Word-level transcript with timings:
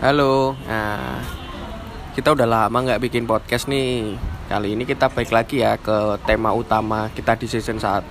Halo, 0.00 0.56
nah, 0.64 1.20
kita 2.16 2.32
udah 2.32 2.48
lama 2.48 2.72
nggak 2.72 3.04
bikin 3.04 3.28
podcast 3.28 3.68
nih. 3.68 4.16
Kali 4.48 4.72
ini 4.72 4.88
kita 4.88 5.12
balik 5.12 5.28
lagi 5.28 5.60
ya 5.60 5.76
ke 5.76 6.16
tema 6.24 6.56
utama 6.56 7.12
kita 7.12 7.36
di 7.36 7.44
season 7.44 7.76
1 7.76 8.08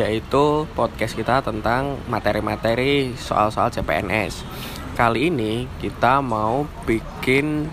yaitu 0.00 0.64
podcast 0.72 1.12
kita 1.12 1.44
tentang 1.44 2.00
materi-materi 2.08 3.12
soal-soal 3.20 3.68
CPNS. 3.68 4.48
Kali 4.96 5.28
ini 5.28 5.68
kita 5.76 6.24
mau 6.24 6.64
bikin 6.88 7.68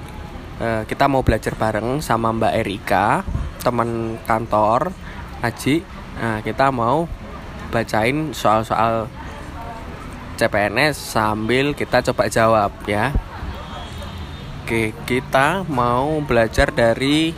eh, 0.60 0.84
kita 0.84 1.08
mau 1.08 1.24
belajar 1.24 1.56
bareng 1.56 2.04
sama 2.04 2.36
Mbak 2.36 2.54
Erika, 2.68 3.24
teman 3.64 4.20
kantor 4.28 4.92
Haji. 5.40 5.80
Nah, 6.20 6.44
kita 6.44 6.68
mau 6.68 7.08
bacain 7.72 8.36
soal-soal 8.36 9.08
CPNS 10.42 10.98
sambil 10.98 11.78
kita 11.78 12.02
coba 12.10 12.26
jawab 12.26 12.74
ya. 12.90 13.14
Oke, 14.66 14.98
kita 15.06 15.62
mau 15.70 16.18
belajar 16.26 16.74
dari 16.74 17.30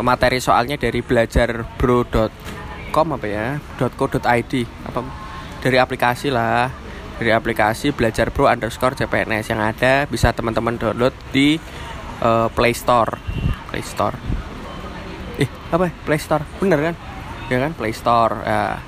materi 0.00 0.40
soalnya 0.40 0.80
dari 0.80 1.04
belajar.bro.com 1.04 3.06
apa 3.18 3.26
ya? 3.28 3.60
.co.id 3.76 4.52
apa? 4.88 5.00
Dari 5.60 5.76
aplikasi 5.76 6.32
lah. 6.32 6.88
Dari 7.18 7.34
aplikasi 7.34 7.90
belajar 7.90 8.30
pro 8.30 8.46
underscore 8.46 8.94
CPNS 8.94 9.50
yang 9.50 9.58
ada 9.58 10.06
bisa 10.06 10.30
teman-teman 10.30 10.78
download 10.78 11.10
di 11.34 11.58
uh, 12.22 12.46
Play 12.54 12.70
Store. 12.78 13.18
Play 13.74 13.82
Store. 13.82 14.14
Eh 15.36 15.50
apa 15.74 15.90
ya? 15.90 15.92
Play 16.06 16.22
Store. 16.22 16.46
Bener 16.62 16.78
kan? 16.78 16.94
Ya 17.50 17.58
kan? 17.58 17.74
Play 17.74 17.90
Store. 17.90 18.38
Ya 18.46 18.78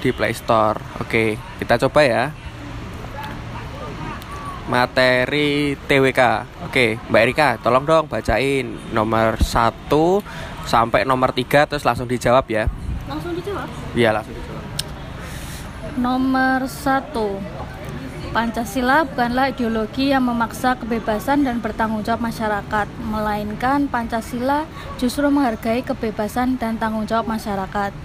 di 0.00 0.10
Play 0.12 0.32
Store. 0.36 0.78
Oke, 1.00 1.40
kita 1.60 1.76
coba 1.86 2.00
ya. 2.04 2.24
Materi 4.66 5.78
TWK. 5.86 6.22
Oke, 6.66 6.98
Mbak 7.06 7.22
Erika, 7.22 7.48
tolong 7.62 7.86
dong 7.86 8.10
bacain 8.10 8.66
nomor 8.90 9.38
1 9.38 9.86
sampai 10.66 11.06
nomor 11.06 11.30
3 11.30 11.70
terus 11.70 11.86
langsung 11.86 12.10
dijawab 12.10 12.50
ya. 12.50 12.66
Langsung 13.06 13.30
dijawab. 13.38 13.68
Iya, 13.94 14.10
langsung 14.10 14.34
dijawab. 14.34 14.64
Nomor 15.96 16.66
satu, 16.66 17.38
Pancasila 18.34 19.08
bukanlah 19.08 19.48
ideologi 19.48 20.12
yang 20.12 20.28
memaksa 20.28 20.76
kebebasan 20.76 21.46
dan 21.46 21.62
bertanggung 21.62 22.04
jawab 22.04 22.20
masyarakat, 22.20 22.84
melainkan 23.00 23.88
Pancasila 23.88 24.68
justru 25.00 25.24
menghargai 25.32 25.80
kebebasan 25.80 26.60
dan 26.60 26.76
tanggung 26.76 27.08
jawab 27.08 27.24
masyarakat. 27.30 27.96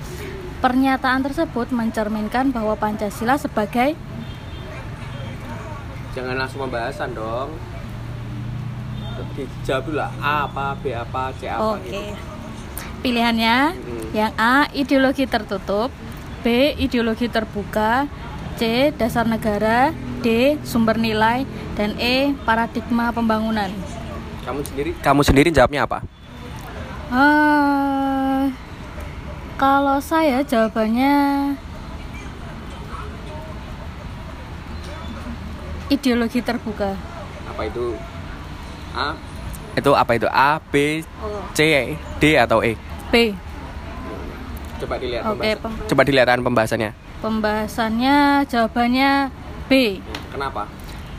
Pernyataan 0.62 1.26
tersebut 1.26 1.74
mencerminkan 1.74 2.54
bahwa 2.54 2.78
Pancasila 2.78 3.34
sebagai 3.36 3.98
Jangan 6.12 6.36
langsung 6.38 6.68
pembahasan 6.68 7.16
dong. 7.16 7.56
Dijawab 9.32 9.84
dulu 9.88 9.98
lah 9.98 10.12
A 10.20 10.46
apa, 10.46 10.76
B 10.76 10.92
apa, 10.92 11.32
C 11.40 11.48
apa 11.48 11.80
Oke. 11.80 11.88
gitu. 11.88 12.02
Pilihannya 13.02 13.58
Hmm. 13.74 14.08
yang 14.12 14.32
A 14.36 14.68
ideologi 14.76 15.24
tertutup, 15.26 15.90
B 16.44 16.76
ideologi 16.78 17.32
terbuka, 17.32 18.12
C 18.60 18.92
dasar 18.94 19.24
negara, 19.26 19.96
D 20.22 20.60
sumber 20.68 21.00
nilai, 21.00 21.48
dan 21.80 21.96
E 21.98 22.36
paradigma 22.44 23.10
pembangunan. 23.16 23.72
Kamu 24.44 24.62
sendiri 24.68 24.92
kamu 25.00 25.22
sendiri 25.24 25.50
jawabnya 25.50 25.88
apa? 25.88 26.04
Eh, 27.12 28.21
kalau 29.62 30.02
saya 30.02 30.42
jawabannya 30.42 31.14
ideologi 35.86 36.42
terbuka. 36.42 36.98
Apa 37.46 37.62
itu? 37.70 37.94
A 38.92 39.14
itu 39.72 39.92
apa 39.94 40.12
itu? 40.18 40.28
A, 40.28 40.58
B, 40.60 41.06
C, 41.54 41.60
D 42.18 42.24
atau 42.36 42.60
E? 42.60 42.74
B. 43.14 43.38
Coba 44.82 44.98
dilihat 44.98 45.24
Oke, 45.24 45.32
pembahasan- 45.38 45.62
pem- 45.62 45.78
Coba 45.88 46.02
dilihatkan 46.02 46.40
pembahasannya. 46.42 46.92
Pembahasannya 47.22 48.18
jawabannya 48.50 49.30
B. 49.70 50.02
Kenapa? 50.34 50.66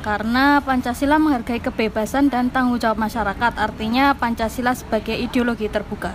Karena 0.02 0.58
Pancasila 0.58 1.14
menghargai 1.14 1.62
kebebasan 1.62 2.26
dan 2.26 2.50
tanggung 2.50 2.82
jawab 2.82 2.98
masyarakat. 2.98 3.52
Artinya 3.54 4.18
Pancasila 4.18 4.74
sebagai 4.74 5.14
ideologi 5.14 5.70
terbuka. 5.70 6.10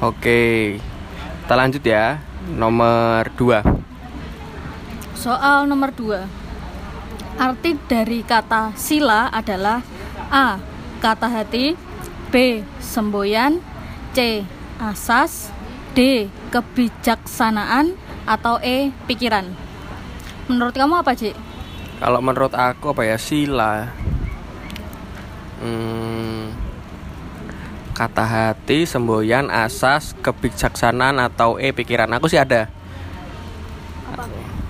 Oke. 0.00 0.80
Kita 1.48 1.56
lanjut 1.56 1.80
ya. 1.80 2.20
Nomor 2.60 3.24
2. 3.32 3.64
Soal 5.16 5.64
nomor 5.64 5.96
2. 5.96 7.40
Arti 7.40 7.72
dari 7.88 8.20
kata 8.20 8.76
sila 8.76 9.32
adalah 9.32 9.80
A. 10.28 10.60
Kata 11.00 11.24
hati 11.24 11.72
B. 12.28 12.60
Semboyan 12.84 13.64
C. 14.12 14.44
Asas 14.76 15.48
D. 15.96 16.28
Kebijaksanaan 16.52 17.96
Atau 18.28 18.60
E. 18.60 18.92
Pikiran 19.08 19.48
Menurut 20.52 20.76
kamu 20.76 21.00
apa, 21.00 21.16
Cik? 21.16 21.32
Kalau 21.96 22.20
menurut 22.20 22.52
aku 22.52 22.92
apa 22.92 23.08
ya 23.08 23.16
sila. 23.16 23.88
Hmm, 25.64 26.47
kata 27.98 28.22
hati, 28.22 28.86
semboyan, 28.86 29.50
asas, 29.50 30.14
kebijaksanaan 30.22 31.18
atau 31.18 31.58
E 31.58 31.74
pikiran. 31.74 32.06
Aku 32.14 32.30
sih 32.30 32.38
ada. 32.38 32.70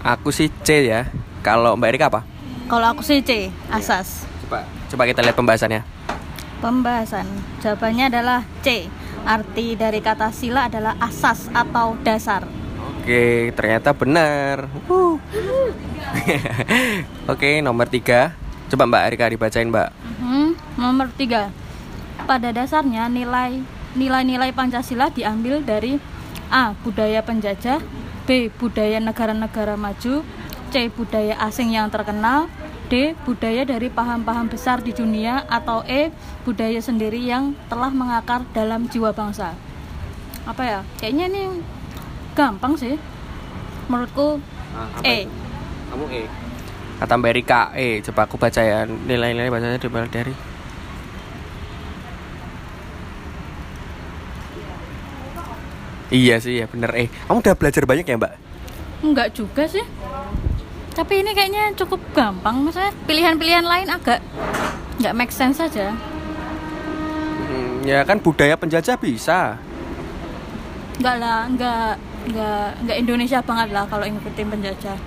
Aku 0.00 0.32
sih 0.32 0.48
C 0.64 0.88
ya. 0.88 1.12
Kalau 1.44 1.76
Mbak 1.76 1.88
Erika 1.92 2.08
apa? 2.08 2.24
Kalau 2.72 2.88
aku 2.88 3.04
sih 3.04 3.20
C. 3.20 3.52
Asas 3.68 4.24
Coba 4.44 4.64
coba 4.88 5.02
kita 5.08 5.20
lihat 5.24 5.36
pembahasannya. 5.36 5.82
Pembahasan 6.58 7.24
Jawabannya 7.64 8.10
adalah 8.10 8.44
C 8.60 8.90
Arti 9.24 9.78
dari 9.78 10.02
kata 10.02 10.34
sila 10.34 10.68
adalah 10.68 10.98
asas 11.00 11.48
atau 11.52 11.96
dasar 12.02 12.44
Oke, 13.08 13.56
ternyata 13.56 13.96
benar. 13.96 14.68
Oke, 17.32 17.64
nomor 17.64 17.88
tiga. 17.88 18.36
Coba 18.68 18.84
Mbak 18.84 19.02
Erika 19.08 19.32
dibacain 19.32 19.72
Mbak. 19.72 19.88
Hmm, 20.20 20.52
nomor 20.76 21.08
tiga. 21.16 21.48
Pada 22.26 22.50
dasarnya 22.50 23.06
nilai 23.06 23.62
nilai-nilai 23.94 24.50
Pancasila 24.50 25.12
diambil 25.12 25.62
dari 25.62 26.00
A. 26.48 26.72
Budaya 26.82 27.20
penjajah 27.22 27.78
B. 28.24 28.52
Budaya 28.52 28.98
negara-negara 29.00 29.76
maju 29.76 30.24
C. 30.72 30.74
Budaya 30.92 31.38
asing 31.44 31.72
yang 31.76 31.88
terkenal 31.92 32.50
D. 32.88 33.12
Budaya 33.24 33.68
dari 33.68 33.92
paham-paham 33.92 34.48
besar 34.48 34.80
di 34.80 34.96
dunia 34.96 35.44
Atau 35.48 35.84
E. 35.84 36.12
Budaya 36.44 36.80
sendiri 36.80 37.20
yang 37.20 37.52
telah 37.68 37.92
mengakar 37.92 38.44
dalam 38.56 38.88
jiwa 38.88 39.12
bangsa 39.12 39.52
Apa 40.48 40.62
ya? 40.64 40.80
Kayaknya 40.96 41.26
ini 41.28 41.42
gampang 42.32 42.76
sih 42.80 42.96
Menurutku 43.92 44.40
E 45.04 45.28
Kamu 45.88 46.06
E. 46.12 46.24
Kata 46.98 47.14
Mbak 47.16 47.30
Erika 47.32 47.60
E. 47.76 48.00
Coba 48.04 48.24
aku 48.28 48.36
baca 48.40 48.60
ya 48.60 48.84
nilai-nilai 48.84 49.52
bacanya 49.52 49.80
dari 50.08 50.57
Iya 56.08 56.40
sih 56.40 56.64
ya 56.64 56.66
bener 56.68 56.88
E. 56.96 57.12
Kamu 57.28 57.44
udah 57.44 57.54
belajar 57.56 57.84
banyak 57.84 58.06
ya 58.08 58.16
Mbak? 58.16 58.32
Enggak 59.04 59.28
juga 59.36 59.68
sih. 59.68 59.84
Tapi 60.96 61.22
ini 61.22 61.30
kayaknya 61.36 61.70
cukup 61.78 62.00
gampang 62.16 62.64
maksudnya 62.64 62.90
pilihan-pilihan 63.06 63.62
lain 63.62 63.86
agak 63.92 64.18
nggak 64.98 65.14
make 65.14 65.30
sense 65.30 65.60
saja. 65.60 65.94
Hmm, 67.46 67.86
ya 67.86 68.02
kan 68.02 68.18
budaya 68.18 68.58
penjajah 68.58 68.96
bisa. 68.98 69.60
Enggak 70.98 71.16
lah, 71.22 71.46
enggak 71.46 71.94
enggak 72.26 72.66
enggak 72.82 72.98
Indonesia 72.98 73.38
banget 73.44 73.68
lah 73.70 73.84
kalau 73.86 74.04
ngikutin 74.08 74.48
penjajah. 74.50 74.98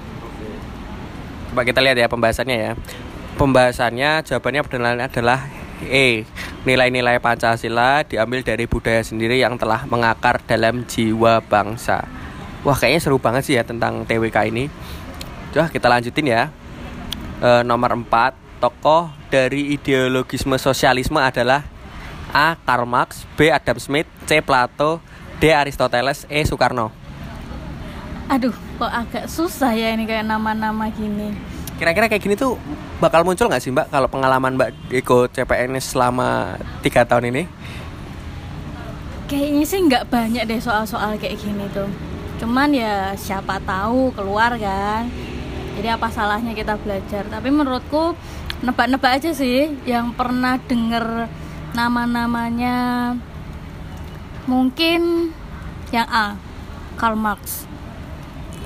Coba 1.51 1.61
kita 1.67 1.83
lihat 1.83 1.97
ya 1.99 2.07
pembahasannya 2.07 2.57
ya. 2.57 2.71
Pembahasannya 3.35 4.23
jawabannya 4.23 4.61
adalah 5.09 5.49
E. 5.83 6.23
Nilai-nilai 6.61 7.17
Pancasila 7.17 8.05
diambil 8.05 8.45
dari 8.45 8.69
budaya 8.69 9.01
sendiri 9.01 9.41
yang 9.41 9.57
telah 9.57 9.89
mengakar 9.89 10.37
dalam 10.45 10.85
jiwa 10.85 11.41
bangsa. 11.41 12.05
Wah 12.61 12.77
kayaknya 12.77 13.01
seru 13.01 13.17
banget 13.17 13.43
sih 13.49 13.57
ya 13.57 13.65
tentang 13.65 14.05
TWK 14.05 14.37
ini. 14.53 14.69
Coba 15.49 15.73
kita 15.73 15.89
lanjutin 15.89 16.29
ya. 16.29 16.53
E, 17.41 17.65
nomor 17.65 17.97
4 17.97 18.61
Tokoh 18.61 19.09
dari 19.33 19.73
ideologisme 19.73 20.53
sosialisme 20.61 21.17
adalah 21.17 21.65
A. 22.29 22.53
Karl 22.61 22.85
Marx 22.85 23.25
B. 23.33 23.49
Adam 23.49 23.81
Smith 23.81 24.05
C. 24.29 24.45
Plato 24.45 25.01
D. 25.41 25.49
Aristoteles 25.49 26.29
E. 26.29 26.45
Soekarno 26.45 26.93
Aduh, 28.31 28.55
kok 28.79 28.87
agak 28.87 29.25
susah 29.27 29.75
ya 29.75 29.91
ini 29.91 30.07
kayak 30.07 30.23
nama-nama 30.23 30.87
gini. 30.87 31.35
Kira-kira 31.81 32.05
kayak 32.05 32.21
gini 32.21 32.37
tuh 32.37 32.61
bakal 33.01 33.25
muncul 33.25 33.49
nggak 33.49 33.57
sih 33.57 33.73
Mbak 33.73 33.89
kalau 33.89 34.05
pengalaman 34.05 34.53
Mbak 34.53 34.93
ikut 35.01 35.33
CPNS 35.33 35.97
selama 35.97 36.61
tiga 36.85 37.09
tahun 37.09 37.33
ini? 37.33 37.49
Kayaknya 39.25 39.63
sih 39.65 39.79
nggak 39.89 40.05
banyak 40.13 40.45
deh 40.45 40.61
soal-soal 40.61 41.17
kayak 41.17 41.41
gini 41.41 41.65
tuh. 41.73 41.89
Cuman 42.37 42.69
ya 42.69 43.17
siapa 43.17 43.57
tahu 43.65 44.13
keluar 44.13 44.53
kan. 44.61 45.09
Jadi 45.73 45.89
apa 45.89 46.13
salahnya 46.13 46.53
kita 46.53 46.77
belajar? 46.77 47.25
Tapi 47.25 47.49
menurutku 47.49 48.13
nebak-nebak 48.61 49.17
aja 49.17 49.33
sih 49.33 49.73
yang 49.89 50.13
pernah 50.13 50.61
denger 50.61 51.25
nama-namanya 51.73 53.17
mungkin 54.45 55.33
yang 55.89 56.05
A 56.05 56.37
Karl 57.01 57.17
Marx 57.17 57.65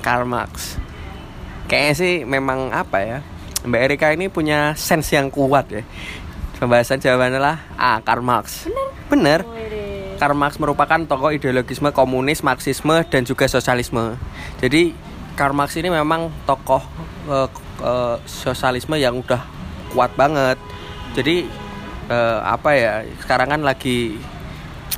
Karl 0.04 0.28
Marx 0.28 0.76
kayaknya 1.66 1.94
sih 1.94 2.14
memang 2.22 2.72
apa 2.72 2.98
ya 3.02 3.18
Mbak 3.66 3.80
Erika 3.82 4.06
ini 4.14 4.30
punya 4.30 4.74
sense 4.78 5.14
yang 5.14 5.30
kuat 5.30 5.70
ya 5.70 5.82
pembahasan 6.58 7.02
jawabannya 7.02 7.40
lah 7.42 7.56
A 7.76 8.00
Karl 8.00 8.22
Marx 8.22 8.70
bener, 9.10 9.42
bener. 9.46 9.86
Karl 10.16 10.32
Marx 10.32 10.56
merupakan 10.56 10.96
tokoh 11.04 11.28
ideologisme 11.28 11.92
komunis, 11.92 12.40
marxisme, 12.40 13.04
dan 13.12 13.22
juga 13.28 13.44
sosialisme. 13.46 14.16
Jadi 14.58 14.96
Karl 15.36 15.52
Marx 15.52 15.76
ini 15.76 15.92
memang 15.92 16.32
tokoh 16.48 16.80
uh, 17.28 17.48
uh, 17.84 18.16
sosialisme 18.24 18.96
yang 18.96 19.20
udah 19.20 19.44
kuat 19.92 20.16
banget. 20.16 20.56
Jadi 21.12 21.44
uh, 22.08 22.40
apa 22.48 22.70
ya? 22.72 22.92
Sekarang 23.20 23.52
kan 23.52 23.60
lagi 23.60 24.16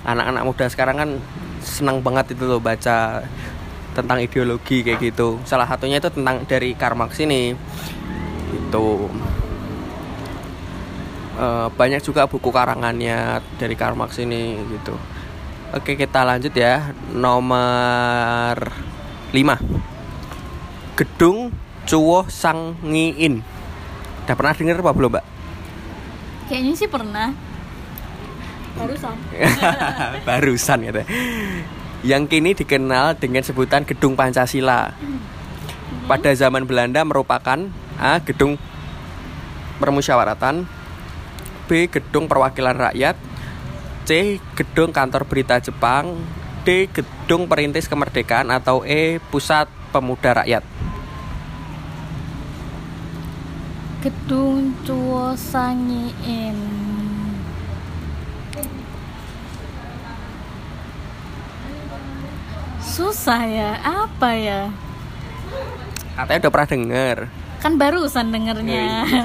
anak-anak 0.06 0.43
muda 0.47 0.64
sekarang 0.71 0.97
kan 0.97 1.11
senang 1.59 1.99
banget 1.99 2.38
itu 2.38 2.47
loh 2.47 2.62
baca 2.62 3.26
tentang 3.99 4.23
ideologi 4.23 4.87
kayak 4.87 5.03
gitu. 5.03 5.43
Salah 5.43 5.67
satunya 5.67 5.99
itu 5.99 6.06
tentang 6.15 6.47
dari 6.47 6.79
Karl 6.79 6.95
Marx 6.95 7.19
ini. 7.19 7.50
Itu 8.55 9.11
uh, 11.39 11.67
banyak 11.75 12.03
juga 12.03 12.31
buku 12.31 12.55
karangannya 12.55 13.43
dari 13.59 13.75
Karl 13.75 13.99
Marx 13.99 14.19
ini 14.23 14.59
gitu. 14.79 14.95
Oke 15.75 15.99
kita 15.99 16.25
lanjut 16.25 16.55
ya 16.56 16.97
nomor 17.12 18.73
5 19.37 20.97
Gedung 20.97 21.53
Cuwo 21.85 22.25
Sangiin. 22.27 23.45
Udah 24.25 24.35
pernah 24.37 24.53
dengar 24.56 24.81
apa 24.81 24.93
belum 24.93 25.11
mbak? 25.17 25.25
Kayaknya 26.49 26.73
sih 26.77 26.89
pernah. 26.89 27.33
Barusan. 28.77 29.17
Barusan 30.29 30.79
gitu. 30.85 31.03
Yang 32.06 32.23
kini 32.31 32.55
dikenal 32.55 33.19
dengan 33.19 33.43
sebutan 33.43 33.83
Gedung 33.83 34.15
Pancasila. 34.15 34.95
Pada 36.06 36.31
zaman 36.31 36.62
Belanda 36.62 37.03
merupakan 37.03 37.59
A. 37.99 38.23
Gedung 38.23 38.55
Permusyawaratan 39.83 40.62
B. 41.67 41.91
Gedung 41.91 42.31
Perwakilan 42.31 42.79
Rakyat 42.79 43.19
C. 44.06 44.39
Gedung 44.55 44.95
Kantor 44.95 45.27
Berita 45.27 45.59
Jepang 45.59 46.17
D. 46.62 46.87
Gedung 46.89 47.50
Perintis 47.50 47.91
Kemerdekaan 47.91 48.49
atau 48.55 48.87
E. 48.87 49.19
Pusat 49.19 49.67
Pemuda 49.91 50.43
Rakyat 50.43 50.62
Gedung 53.99 54.71
Cuo 54.87 55.35
Sangiin 55.35 56.77
Susah 62.99 63.47
ya, 63.47 63.79
apa 63.79 64.35
ya? 64.35 64.75
Katanya 66.19 66.39
udah 66.43 66.50
pernah 66.50 66.71
denger 66.75 67.17
Kan 67.62 67.79
barusan 67.79 68.35
dengernya 68.35 69.06
Iya, 69.06 69.25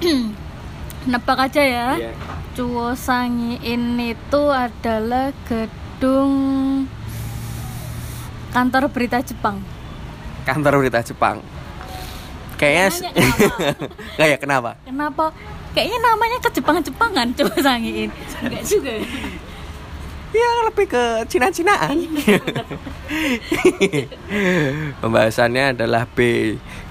Nebak 1.12 1.36
aja 1.36 1.60
ya 1.60 1.88
Iya. 2.00 2.12
Cuo 2.56 2.96
Sangiin 2.96 4.00
itu 4.00 4.42
adalah 4.48 5.36
gedung 5.44 6.32
kantor 8.48 8.88
berita 8.88 9.20
Jepang. 9.20 9.60
Kantor 10.48 10.80
Berita 10.80 11.04
Jepang 11.04 11.44
Kayaknya 12.56 13.12
kenapa? 13.12 13.52
Nggak 14.16 14.28
ya 14.32 14.38
kenapa? 14.40 14.70
Kenapa? 14.88 15.24
Kayaknya 15.76 15.98
namanya 16.08 16.38
ke 16.40 16.48
Jepang-Jepangan 16.56 17.26
Cuo 17.36 17.52
Sangiin. 17.60 18.08
Enggak 18.40 18.64
juga 18.64 18.92
ya. 20.34 20.50
Lebih 20.66 20.86
ke 20.90 21.04
Cina-Cinaan 21.30 21.96
Pembahasannya 25.02 25.78
adalah 25.78 26.10
B 26.10 26.18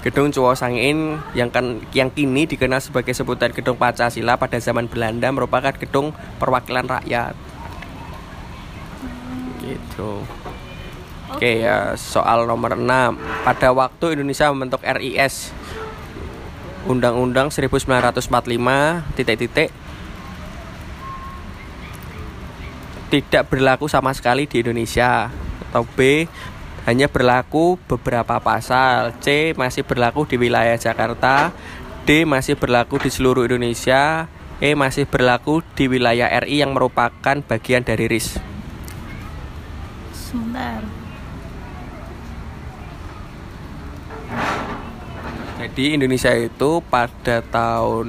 Gedung 0.00 0.30
Cuo 0.30 0.54
Sangin 0.54 1.18
yang 1.34 1.50
kan 1.50 1.82
yang 1.90 2.08
kini 2.14 2.46
dikenal 2.46 2.78
sebagai 2.78 3.12
sebutan 3.12 3.50
Gedung 3.50 3.76
Pancasila 3.76 4.38
pada 4.38 4.56
zaman 4.62 4.86
Belanda 4.86 5.28
merupakan 5.34 5.74
gedung 5.74 6.14
perwakilan 6.38 6.86
rakyat. 6.86 7.34
Gitu. 9.60 10.22
Oke 11.26 11.66
ya, 11.66 11.98
soal 11.98 12.46
nomor 12.46 12.78
6. 12.78 12.86
Pada 13.42 13.74
waktu 13.74 14.14
Indonesia 14.14 14.46
membentuk 14.54 14.86
RIS 14.86 15.50
Undang-Undang 16.86 17.50
1945 17.50 18.30
titik-titik 19.18 19.74
tidak 23.10 23.48
berlaku 23.50 23.86
sama 23.86 24.10
sekali 24.14 24.50
di 24.50 24.62
Indonesia. 24.62 25.30
Atau 25.70 25.86
B 25.96 26.26
hanya 26.86 27.10
berlaku 27.10 27.78
beberapa 27.90 28.38
pasal. 28.38 29.14
C 29.18 29.52
masih 29.58 29.82
berlaku 29.82 30.26
di 30.26 30.38
wilayah 30.38 30.78
Jakarta. 30.78 31.50
D 32.06 32.22
masih 32.22 32.54
berlaku 32.54 33.02
di 33.02 33.10
seluruh 33.10 33.46
Indonesia. 33.46 34.30
E 34.56 34.72
masih 34.72 35.04
berlaku 35.04 35.60
di 35.76 35.84
wilayah 35.84 36.32
RI 36.40 36.64
yang 36.64 36.72
merupakan 36.72 37.36
bagian 37.44 37.84
dari 37.84 38.08
RIS 38.08 38.40
Sebentar. 40.16 40.80
Jadi 45.60 45.92
Indonesia 45.92 46.32
itu 46.32 46.80
pada 46.88 47.44
tahun 47.44 48.08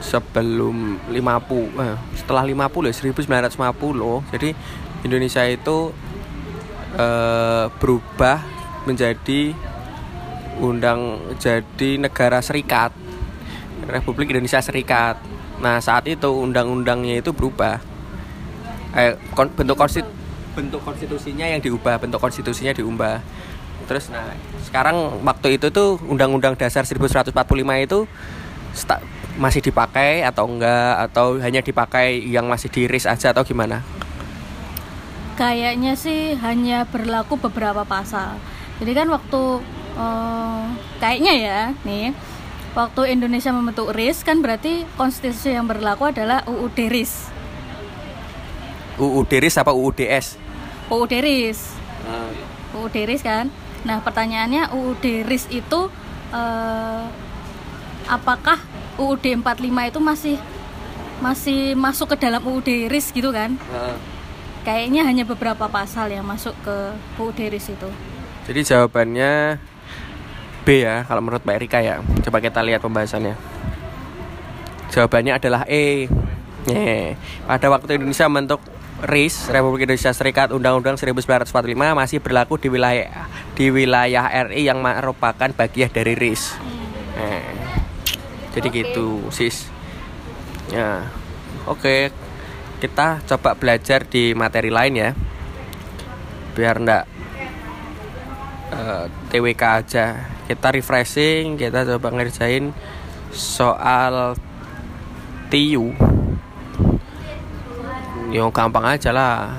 sebelum 0.00 0.96
50 1.12 1.16
eh, 1.16 1.96
setelah 2.16 2.44
50 2.44 2.88
ya 2.88 2.94
1950 2.96 4.32
jadi 4.32 4.48
Indonesia 5.04 5.42
itu 5.48 5.92
eh, 6.96 7.64
berubah 7.78 8.40
menjadi 8.88 9.52
undang 10.60 11.20
jadi 11.40 11.96
negara 11.96 12.40
serikat 12.44 12.92
Republik 13.90 14.30
Indonesia 14.30 14.62
Serikat. 14.62 15.18
Nah 15.60 15.82
saat 15.82 16.06
itu 16.06 16.30
undang-undangnya 16.30 17.20
itu 17.20 17.34
berubah. 17.34 17.82
Eh, 18.94 19.18
kon- 19.34 19.52
bentuk 19.54 19.78
konstitu 19.78 20.08
bentuk 20.50 20.82
konstitusinya 20.82 21.46
yang 21.46 21.62
diubah 21.62 22.02
bentuk 22.02 22.18
konstitusinya 22.18 22.74
diubah. 22.74 23.22
Terus 23.86 24.10
nah 24.10 24.34
sekarang 24.66 25.22
waktu 25.22 25.58
itu 25.58 25.70
tuh 25.70 25.98
undang-undang 26.06 26.58
dasar 26.58 26.86
1145 26.86 27.34
itu 27.86 27.98
masih 29.40 29.64
dipakai 29.64 30.26
atau 30.26 30.44
enggak 30.46 31.10
atau 31.10 31.40
hanya 31.40 31.64
dipakai 31.64 32.20
yang 32.22 32.50
masih 32.50 32.68
di 32.68 32.84
RIS 32.90 33.08
aja 33.08 33.32
atau 33.32 33.46
gimana 33.46 33.80
Kayaknya 35.40 35.96
sih 35.96 36.36
hanya 36.36 36.84
berlaku 36.84 37.40
beberapa 37.40 37.80
pasal. 37.88 38.36
Jadi 38.76 38.92
kan 38.92 39.08
waktu 39.08 39.64
eh, 39.96 40.64
kayaknya 41.00 41.32
ya, 41.32 41.60
nih 41.80 42.12
waktu 42.76 43.16
Indonesia 43.16 43.48
membentuk 43.48 43.88
RIS 43.96 44.20
kan 44.20 44.44
berarti 44.44 44.84
konstitusi 45.00 45.56
yang 45.56 45.64
berlaku 45.64 46.12
adalah 46.12 46.44
UUD 46.44 46.76
RIS. 46.92 47.32
UUD 49.00 49.32
RIS 49.32 49.56
apa 49.56 49.72
UUDS 49.72 50.36
UUD 50.92 51.12
RIS. 51.24 51.60
UUD 52.76 52.96
RIS 53.08 53.22
kan. 53.24 53.48
Nah, 53.88 54.04
pertanyaannya 54.04 54.76
UUD 54.76 55.24
RIS 55.24 55.48
itu 55.48 55.80
eh, 56.36 57.02
apakah 58.08 58.60
UUD 59.00 59.40
45 59.40 59.90
itu 59.90 60.00
masih 60.00 60.36
masih 61.20 61.60
masuk 61.76 62.16
ke 62.16 62.16
dalam 62.20 62.40
UUD 62.40 62.88
RIS 62.88 63.12
gitu 63.12 63.28
kan? 63.32 63.56
Kayaknya 64.64 65.08
hanya 65.08 65.24
beberapa 65.24 65.68
pasal 65.68 66.12
yang 66.12 66.24
masuk 66.24 66.52
ke 66.64 66.76
UUD 67.20 67.38
RIS 67.52 67.72
itu. 67.72 67.88
Jadi 68.48 68.60
jawabannya 68.64 69.60
B 70.64 70.84
ya 70.84 71.04
kalau 71.08 71.24
menurut 71.24 71.44
Mbak 71.44 71.56
Erika 71.56 71.78
ya. 71.80 72.00
Coba 72.24 72.40
kita 72.40 72.60
lihat 72.60 72.84
pembahasannya. 72.84 73.36
Jawabannya 74.90 75.32
adalah 75.38 75.62
E. 75.70 76.10
Nye. 76.68 77.16
Pada 77.48 77.66
waktu 77.72 77.96
Indonesia 77.96 78.28
membentuk 78.28 78.60
RIS 79.00 79.48
Republik 79.48 79.88
Indonesia 79.88 80.12
Serikat 80.12 80.52
Undang-Undang 80.52 81.00
1945 81.00 81.48
masih 81.72 82.20
berlaku 82.20 82.60
di 82.60 82.68
wilayah 82.68 83.08
di 83.56 83.72
wilayah 83.72 84.28
RI 84.52 84.68
yang 84.68 84.84
merupakan 84.84 85.48
bagian 85.56 85.88
dari 85.88 86.12
RIS. 86.12 86.52
Eh, 87.16 87.59
Jadi 88.50 88.68
Oke. 88.68 88.76
gitu, 88.82 89.06
sis. 89.30 89.70
Ya. 90.70 91.06
Oke. 91.70 92.10
Kita 92.80 93.20
coba 93.28 93.52
belajar 93.54 94.08
di 94.08 94.32
materi 94.32 94.72
lain 94.72 94.94
ya. 94.96 95.10
Biar 96.56 96.80
ndak 96.80 97.04
eh, 98.72 99.04
TWK 99.30 99.62
aja. 99.62 100.06
Kita 100.48 100.72
refreshing, 100.72 101.60
kita 101.60 101.86
coba 101.86 102.08
ngerjain 102.10 102.72
soal 103.30 104.34
TIU. 105.52 105.94
Yo 108.32 108.48
gampang 108.50 108.96
aja 108.96 109.12
lah. 109.12 109.52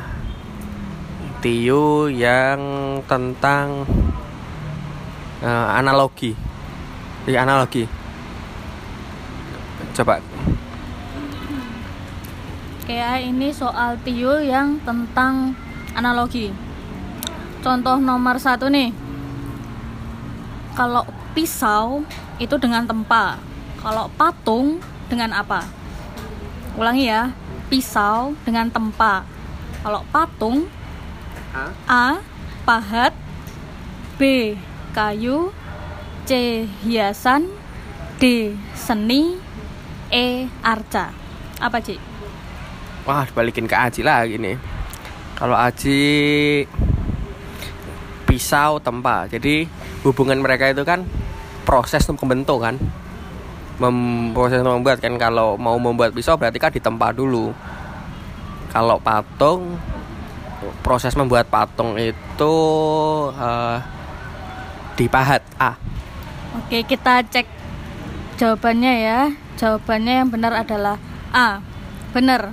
TIU 1.45 2.09
yang 2.09 2.59
tentang 3.05 3.85
eh, 5.45 5.67
analogi. 5.77 6.33
Jadi 7.29 7.37
analogi. 7.37 8.00
Coba. 9.91 10.23
Kayak 12.87 13.17
ini 13.27 13.51
soal 13.51 13.99
tiul 14.01 14.43
yang 14.47 14.79
tentang 14.87 15.55
analogi. 15.93 16.51
Contoh 17.61 17.99
nomor 17.99 18.39
satu 18.39 18.71
nih. 18.71 18.95
Kalau 20.73 21.03
pisau 21.35 22.07
itu 22.39 22.55
dengan 22.57 22.87
tempa. 22.87 23.37
Kalau 23.83 24.07
patung 24.15 24.79
dengan 25.11 25.35
apa? 25.35 25.67
Ulangi 26.79 27.11
ya. 27.11 27.35
Pisau 27.67 28.33
dengan 28.47 28.71
tempa. 28.71 29.27
Kalau 29.83 30.01
patung 30.09 30.65
A. 31.85 32.23
Pahat 32.63 33.11
B. 34.15 34.55
Kayu 34.95 35.51
C. 36.25 36.63
Hiasan 36.81 37.51
D. 38.17 38.55
Seni 38.73 39.50
E. 40.11 40.51
Arca 40.59 41.15
Apa 41.57 41.79
Ci? 41.79 41.95
Wah, 43.07 43.25
balikin 43.33 43.65
ke 43.65 43.73
Aji 43.73 44.05
lagi 44.05 44.37
nih. 44.37 44.59
Kalau 45.33 45.57
Aji 45.57 46.01
pisau 48.29 48.77
tempa. 48.77 49.25
Jadi 49.25 49.65
hubungan 50.05 50.37
mereka 50.37 50.69
itu 50.69 50.85
kan 50.85 51.01
proses 51.65 52.05
untuk 52.05 52.29
membentuk 52.29 52.61
kan. 52.61 52.77
Mem 53.81 54.29
proses 54.37 54.61
untuk 54.61 54.77
membuat 54.77 55.01
kan 55.01 55.17
kalau 55.17 55.57
mau 55.57 55.81
membuat 55.81 56.13
pisau 56.13 56.37
berarti 56.37 56.61
kan 56.61 56.69
ditempa 56.69 57.09
dulu. 57.13 57.49
Kalau 58.69 59.01
patung 59.01 59.81
proses 60.85 61.17
membuat 61.17 61.49
patung 61.49 61.97
itu 61.97 62.55
uh, 63.33 63.77
dipahat 64.93 65.41
A. 65.57 65.73
Oke, 66.57 66.85
kita 66.85 67.25
cek 67.25 67.60
jawabannya 68.41 68.93
ya. 69.05 69.19
Jawabannya 69.61 70.13
yang 70.25 70.29
benar 70.33 70.57
adalah 70.57 70.97
A. 71.29 71.61
Benar. 72.09 72.49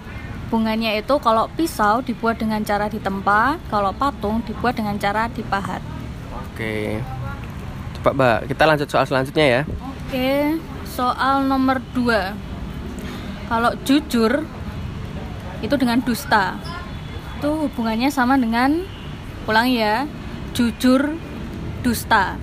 Hubungannya 0.48 1.00
itu 1.00 1.16
kalau 1.20 1.48
pisau 1.56 2.04
dibuat 2.04 2.40
dengan 2.40 2.60
cara 2.64 2.92
ditempa, 2.92 3.56
kalau 3.72 3.92
patung 3.96 4.44
dibuat 4.44 4.76
dengan 4.76 5.00
cara 5.00 5.32
dipahat. 5.32 5.80
Oke. 6.32 7.00
Coba 7.96 8.12
Mbak, 8.12 8.38
kita 8.52 8.62
lanjut 8.68 8.88
soal 8.88 9.04
selanjutnya 9.08 9.46
ya. 9.48 9.62
Oke, 9.80 10.56
soal 10.88 11.44
nomor 11.44 11.80
2. 11.92 12.32
Kalau 13.48 13.72
jujur 13.84 14.44
itu 15.60 15.74
dengan 15.76 16.00
dusta. 16.00 16.56
Itu 17.36 17.68
hubungannya 17.68 18.08
sama 18.08 18.40
dengan 18.40 18.84
ulang 19.44 19.68
ya. 19.68 20.08
Jujur 20.56 21.12
dusta. 21.84 22.40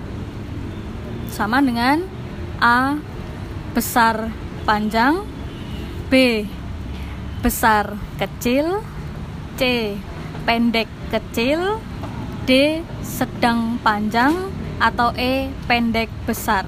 Sama 1.26 1.58
dengan 1.58 2.06
A 2.62 2.94
besar 3.76 4.32
panjang, 4.64 5.20
B 6.08 6.48
besar 7.44 7.92
kecil, 8.16 8.80
C 9.60 9.92
pendek 10.48 10.88
kecil, 11.12 11.76
D 12.48 12.80
sedang 13.04 13.76
panjang 13.84 14.48
atau 14.80 15.12
E 15.12 15.52
pendek 15.68 16.08
besar. 16.24 16.64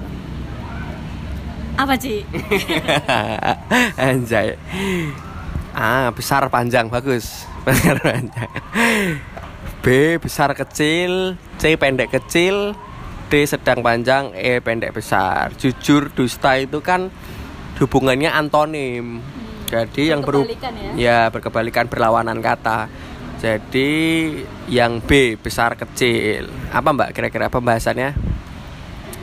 Apa 1.81 1.97
sih? 1.97 2.21
Anjay. 3.97 4.53
Ah, 5.73 6.13
besar 6.13 6.45
panjang 6.53 6.93
bagus. 6.93 7.49
Besar 7.65 7.97
panjang. 8.05 8.51
B 9.81 10.17
besar 10.21 10.53
kecil, 10.53 11.41
C 11.57 11.73
pendek 11.73 12.13
kecil, 12.13 12.77
D 13.29 13.45
sedang 13.45 13.85
panjang, 13.85 14.33
E 14.33 14.57
pendek 14.57 14.97
besar. 14.97 15.53
Jujur 15.53 16.09
dusta 16.09 16.57
itu 16.57 16.81
kan 16.81 17.13
hubungannya 17.77 18.33
antonim. 18.33 19.21
Jadi 19.69 20.09
yang 20.09 20.25
Berkebalikan 20.25 20.73
ya? 20.73 20.91
ya 20.97 21.19
berkebalikan 21.29 21.85
berlawanan 21.85 22.41
kata. 22.41 22.89
Jadi 23.37 23.89
yang 24.67 24.97
B 24.99 25.37
besar 25.37 25.77
kecil. 25.77 26.49
Apa 26.73 26.89
Mbak 26.89 27.13
kira-kira 27.13 27.47
pembahasannya? 27.53 28.17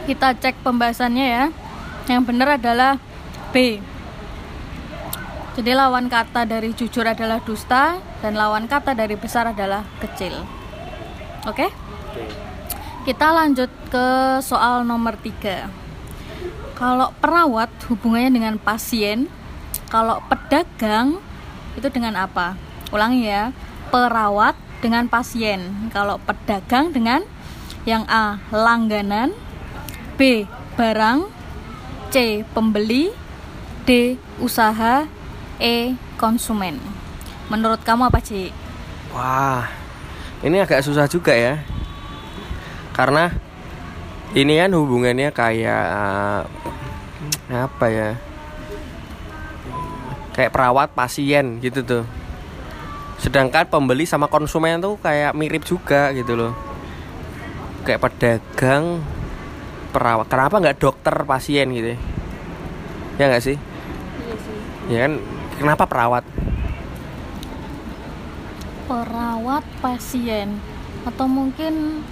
Kita 0.06 0.38
cek 0.38 0.62
pembahasannya 0.62 1.26
ya. 1.26 1.44
Yang 2.06 2.22
benar 2.30 2.48
adalah 2.62 3.02
B. 3.50 3.82
Jadi 5.58 5.72
lawan 5.74 6.06
kata 6.06 6.46
dari 6.46 6.70
jujur 6.78 7.02
adalah 7.02 7.42
dusta 7.42 7.98
dan 8.22 8.38
lawan 8.38 8.70
kata 8.70 8.94
dari 8.94 9.18
besar 9.18 9.50
adalah 9.50 9.82
kecil. 9.98 10.46
Oke? 11.42 11.66
Kita 13.06 13.30
lanjut 13.30 13.70
ke 13.86 14.06
soal 14.42 14.82
nomor 14.82 15.14
3. 15.14 15.70
Kalau 16.74 17.14
perawat 17.22 17.70
hubungannya 17.86 18.34
dengan 18.34 18.58
pasien, 18.58 19.30
kalau 19.86 20.18
pedagang 20.26 21.22
itu 21.78 21.86
dengan 21.86 22.18
apa? 22.18 22.58
Ulangi 22.90 23.30
ya. 23.30 23.54
Perawat 23.94 24.58
dengan 24.82 25.06
pasien. 25.06 25.70
Kalau 25.94 26.18
pedagang 26.18 26.90
dengan 26.90 27.22
yang 27.86 28.02
A 28.10 28.42
langganan, 28.50 29.30
B 30.18 30.50
barang, 30.74 31.30
C 32.10 32.42
pembeli, 32.58 33.14
D 33.86 34.18
usaha, 34.42 35.06
E 35.62 35.94
konsumen. 36.18 36.82
Menurut 37.46 37.78
kamu 37.86 38.10
apa, 38.10 38.18
Ci? 38.18 38.50
Wah, 39.14 39.70
ini 40.42 40.58
agak 40.58 40.82
susah 40.82 41.06
juga 41.06 41.30
ya. 41.30 41.62
Karena 42.96 43.28
ini 44.32 44.56
kan 44.56 44.72
hubungannya 44.72 45.28
kayak 45.36 45.84
apa 47.52 47.86
ya? 47.92 48.16
Kayak 50.32 50.52
perawat 50.56 50.88
pasien 50.96 51.60
gitu 51.60 51.84
tuh. 51.84 52.04
Sedangkan 53.20 53.68
pembeli 53.68 54.08
sama 54.08 54.32
konsumen 54.32 54.80
tuh 54.80 54.96
kayak 55.00 55.36
mirip 55.36 55.64
juga 55.68 56.08
gitu 56.16 56.36
loh. 56.36 56.52
Kayak 57.84 58.08
pedagang 58.08 59.04
perawat. 59.92 60.28
Kenapa 60.32 60.60
nggak 60.60 60.80
dokter 60.80 61.12
pasien 61.28 61.68
gitu? 61.76 61.96
Ya 63.20 63.28
nggak 63.28 63.44
sih? 63.44 63.56
Iya 63.56 64.36
sih. 64.40 64.58
Ya 64.92 64.98
kan? 65.04 65.12
Kenapa 65.56 65.84
perawat? 65.88 66.24
Perawat 68.84 69.64
pasien 69.80 70.60
atau 71.08 71.24
mungkin 71.24 72.04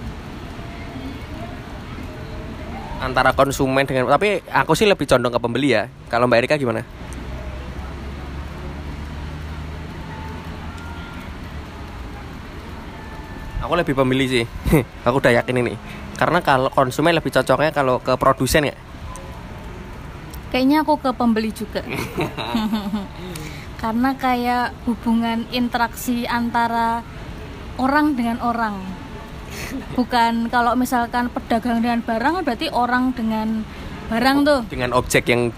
antara 2.99 3.35
konsumen 3.35 3.83
dengan 3.83 4.07
tapi 4.07 4.39
aku 4.47 4.71
sih 4.73 4.87
lebih 4.87 5.07
condong 5.07 5.33
ke 5.33 5.39
pembeli 5.39 5.75
ya. 5.75 5.91
Kalau 6.07 6.27
mbak 6.27 6.45
Erika 6.45 6.55
gimana? 6.55 6.83
Aku 13.65 13.73
lebih 13.73 13.97
pembeli 13.97 14.25
sih. 14.29 14.45
Aku 15.09 15.17
udah 15.17 15.33
yakin 15.41 15.65
ini. 15.65 15.73
Karena 16.15 16.39
kalau 16.39 16.69
konsumen 16.69 17.17
lebih 17.17 17.33
cocoknya 17.33 17.73
kalau 17.73 17.97
ke 17.99 18.13
produsen 18.15 18.69
ya. 18.69 18.77
Kayaknya 20.53 20.87
aku 20.87 20.95
ke 21.03 21.11
pembeli 21.11 21.51
juga. 21.51 21.83
Karena 23.81 24.15
kayak 24.15 24.71
hubungan 24.87 25.43
interaksi 25.51 26.23
antara 26.23 27.03
orang 27.75 28.15
dengan 28.15 28.39
orang. 28.39 28.79
Bukan 29.97 30.53
kalau 30.53 30.77
misalkan 30.77 31.33
pedagang 31.33 31.81
dengan 31.81 32.03
barang 32.03 32.45
berarti 32.45 32.69
orang 32.69 33.15
dengan 33.15 33.65
barang 34.05 34.37
tuh. 34.45 34.61
dengan 34.69 34.93
objek 34.93 35.25
yang 35.25 35.49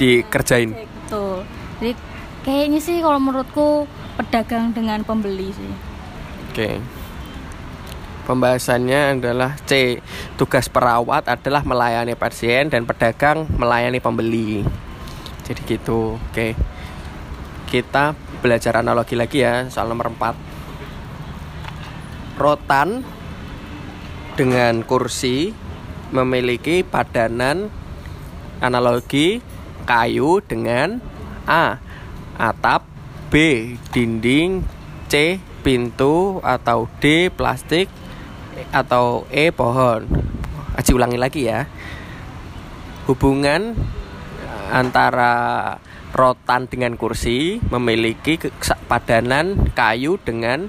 dikerjain 0.00 0.72
Betul. 0.72 1.44
Jadi 1.78 1.92
kayaknya 2.46 2.80
sih 2.80 3.04
kalau 3.04 3.20
menurutku 3.20 3.84
pedagang 4.16 4.72
dengan 4.72 5.04
pembeli 5.04 5.52
sih. 5.52 5.72
Oke. 6.50 6.80
Pembahasannya 8.24 9.20
adalah 9.20 9.52
C. 9.68 10.00
Tugas 10.40 10.72
perawat 10.72 11.28
adalah 11.28 11.60
melayani 11.60 12.16
pasien 12.16 12.72
dan 12.72 12.88
pedagang 12.88 13.44
melayani 13.60 14.00
pembeli. 14.00 14.64
Jadi 15.44 15.60
gitu. 15.68 16.16
Oke. 16.16 16.56
Kita 17.68 18.16
belajar 18.40 18.80
analogi 18.80 19.12
lagi 19.12 19.44
ya 19.44 19.68
soal 19.68 19.92
nomor 19.92 20.08
4. 20.08 22.40
Rotan 22.40 23.04
dengan 24.34 24.82
kursi 24.82 25.54
memiliki 26.10 26.82
padanan 26.82 27.70
analogi 28.58 29.38
kayu 29.86 30.42
dengan 30.42 30.98
A. 31.46 31.78
Atap 32.34 32.82
B. 33.30 33.34
Dinding 33.94 34.66
C. 35.06 35.38
Pintu 35.62 36.42
atau 36.42 36.90
D. 36.98 37.30
Plastik 37.30 37.86
atau 38.74 39.24
E. 39.30 39.54
Pohon 39.54 40.04
Aji 40.74 40.90
ulangi 40.92 41.18
lagi 41.18 41.46
ya 41.46 41.70
Hubungan 43.06 43.78
antara 44.74 45.32
rotan 46.10 46.66
dengan 46.66 46.98
kursi 46.98 47.62
memiliki 47.70 48.38
padanan 48.90 49.70
kayu 49.78 50.18
dengan 50.18 50.66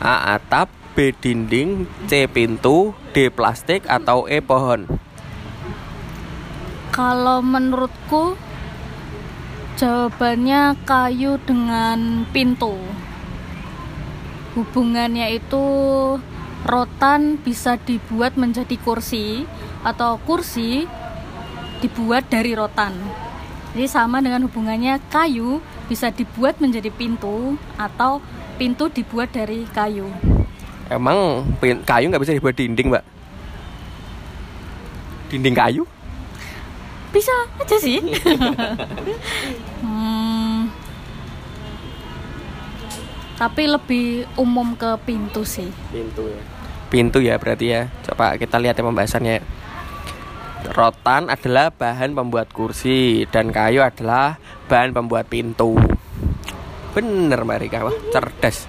A. 0.00 0.40
Atap 0.40 0.77
B. 0.98 1.14
Dinding 1.14 1.86
C. 2.10 2.26
Pintu 2.26 2.90
D. 3.14 3.30
Plastik 3.30 3.86
atau 3.86 4.26
E. 4.26 4.42
Pohon 4.42 4.90
Kalau 6.90 7.38
menurutku 7.38 8.34
Jawabannya 9.78 10.74
kayu 10.82 11.38
dengan 11.46 12.26
pintu. 12.34 12.74
Hubungannya 14.58 15.38
itu 15.38 15.62
rotan 16.66 17.38
bisa 17.38 17.78
dibuat 17.78 18.34
menjadi 18.34 18.74
kursi 18.82 19.46
atau 19.86 20.18
kursi 20.26 20.82
dibuat 21.78 22.26
dari 22.26 22.58
rotan. 22.58 22.90
Jadi 23.70 23.86
sama 23.86 24.18
dengan 24.18 24.50
hubungannya 24.50 24.98
kayu 25.14 25.62
bisa 25.86 26.10
dibuat 26.10 26.58
menjadi 26.58 26.90
pintu 26.90 27.54
atau 27.78 28.18
pintu 28.58 28.90
dibuat 28.90 29.30
dari 29.30 29.62
kayu. 29.70 30.10
Emang 30.88 31.44
kayu 31.84 32.08
nggak 32.08 32.22
bisa 32.24 32.32
dibuat 32.32 32.56
dinding, 32.56 32.88
Mbak? 32.88 33.04
Dinding 35.28 35.56
kayu? 35.56 35.82
Bisa 37.12 37.32
aja 37.60 37.76
sih. 37.76 38.00
Hmm, 39.78 40.66
tapi 43.38 43.70
lebih 43.70 44.26
umum 44.34 44.74
ke 44.74 44.98
pintu 45.06 45.46
sih. 45.46 45.70
Pintu 45.94 46.26
ya. 46.26 46.42
Pintu 46.90 47.18
ya 47.22 47.38
berarti 47.38 47.70
ya. 47.70 47.86
Coba 48.02 48.34
kita 48.34 48.58
lihat 48.58 48.74
ya 48.74 48.82
pembahasannya. 48.82 49.38
Rotan 50.74 51.30
adalah 51.30 51.70
bahan 51.70 52.18
pembuat 52.18 52.50
kursi 52.50 53.22
dan 53.30 53.54
kayu 53.54 53.86
adalah 53.86 54.42
bahan 54.66 54.90
pembuat 54.90 55.30
pintu. 55.30 55.78
Bener 56.90 57.38
Mbak 57.46 57.58
Rika, 57.62 57.86
wah 57.86 57.94
cerdas. 58.10 58.66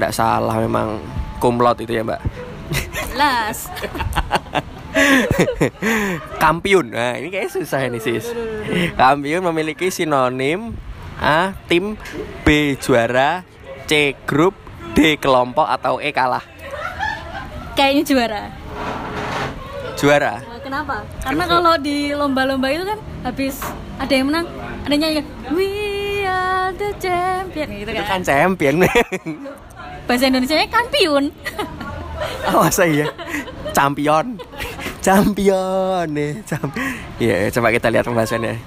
Nggak 0.00 0.16
salah 0.16 0.56
memang 0.56 0.96
kumlot 1.40 1.80
itu 1.80 1.96
ya 1.96 2.04
Mbak. 2.04 2.20
Jelas. 3.10 3.66
Kampiun. 6.42 6.92
Nah, 6.92 7.18
ini 7.18 7.30
kayak 7.30 7.50
susah 7.50 7.86
ini, 7.86 7.98
Sis. 7.98 8.30
Kampiun 8.94 9.42
memiliki 9.42 9.88
sinonim 9.88 10.74
A. 11.18 11.54
Tim 11.66 11.96
B. 12.44 12.76
Juara 12.76 13.42
C. 13.84 14.14
Grup 14.24 14.54
D. 14.92 15.16
Kelompok 15.16 15.66
atau 15.66 15.98
E. 15.98 16.10
Kalah 16.10 16.42
Kayaknya 17.74 18.02
juara. 18.04 18.42
Juara 19.96 20.34
Nah, 20.42 20.60
kenapa? 20.60 20.96
Karena 21.20 21.44
kalau 21.46 21.74
di 21.76 22.12
lomba-lomba 22.12 22.68
itu 22.68 22.84
kan 22.84 22.98
habis 23.22 23.60
ada 23.96 24.10
yang 24.10 24.32
menang, 24.32 24.46
ada 24.84 24.92
yang 24.92 25.00
nyanyi 25.00 25.14
kan, 25.20 25.26
We 25.52 25.68
are 26.24 26.72
the 26.72 26.90
champion 26.96 27.68
gitu 27.74 27.90
Itu 27.92 28.00
kan. 28.00 28.06
kan 28.08 28.22
champion 28.24 28.74
Bahasa 30.10 30.26
Indonesia-nya 30.26 30.66
kampiun. 30.66 31.30
Oh 32.52 32.68
iya? 32.84 33.08
Champion 33.72 34.36
Champion 35.00 36.04
nih 36.12 36.44
Cam- 36.44 36.76
Iya 37.16 37.48
coba 37.48 37.72
kita 37.72 37.88
lihat 37.88 38.04
pembahasannya. 38.04 38.60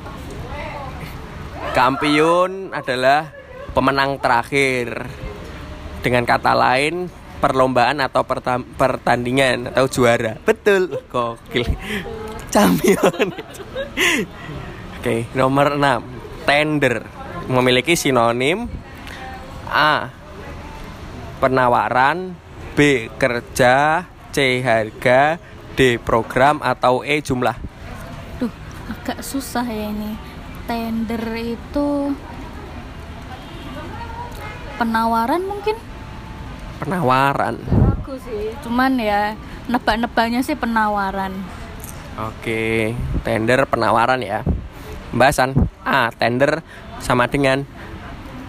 Kampiun 1.78 2.74
adalah 2.74 3.30
pemenang 3.78 4.18
terakhir. 4.18 5.06
Dengan 6.02 6.26
kata 6.26 6.58
lain 6.58 7.14
perlombaan 7.38 8.02
atau 8.02 8.26
pertandingan 8.74 9.70
atau 9.70 9.86
juara. 9.86 10.42
Betul. 10.42 10.90
Gokil. 11.14 11.70
Champion 12.50 13.30
Oke 14.98 15.30
nomor 15.38 15.78
6 15.78 16.48
Tender. 16.50 17.06
Memiliki 17.52 17.94
sinonim 17.94 18.66
A 19.70 20.23
Penawaran 21.44 22.40
B. 22.72 23.12
Kerja 23.20 24.08
C. 24.32 24.64
Harga 24.64 25.44
D. 25.76 26.00
Program 26.00 26.64
atau 26.64 27.04
E. 27.04 27.20
Jumlah 27.20 27.60
Duh, 28.40 28.48
agak 28.88 29.20
susah 29.20 29.68
ya 29.68 29.92
ini. 29.92 30.16
Tender 30.64 31.20
itu 31.36 32.16
penawaran 34.80 35.44
mungkin 35.44 35.76
Penawaran 36.80 37.60
Aku 38.00 38.16
sih. 38.24 38.56
Cuman 38.64 38.96
ya 39.04 39.36
nebak-nebaknya 39.68 40.40
sih 40.48 40.56
penawaran. 40.56 41.36
Oke 42.24 42.96
Tender 43.28 43.68
penawaran 43.68 44.24
ya 44.24 44.48
Pembahasan 45.12 45.60
A. 45.84 46.08
Tender 46.16 46.64
sama 47.04 47.28
dengan 47.28 47.68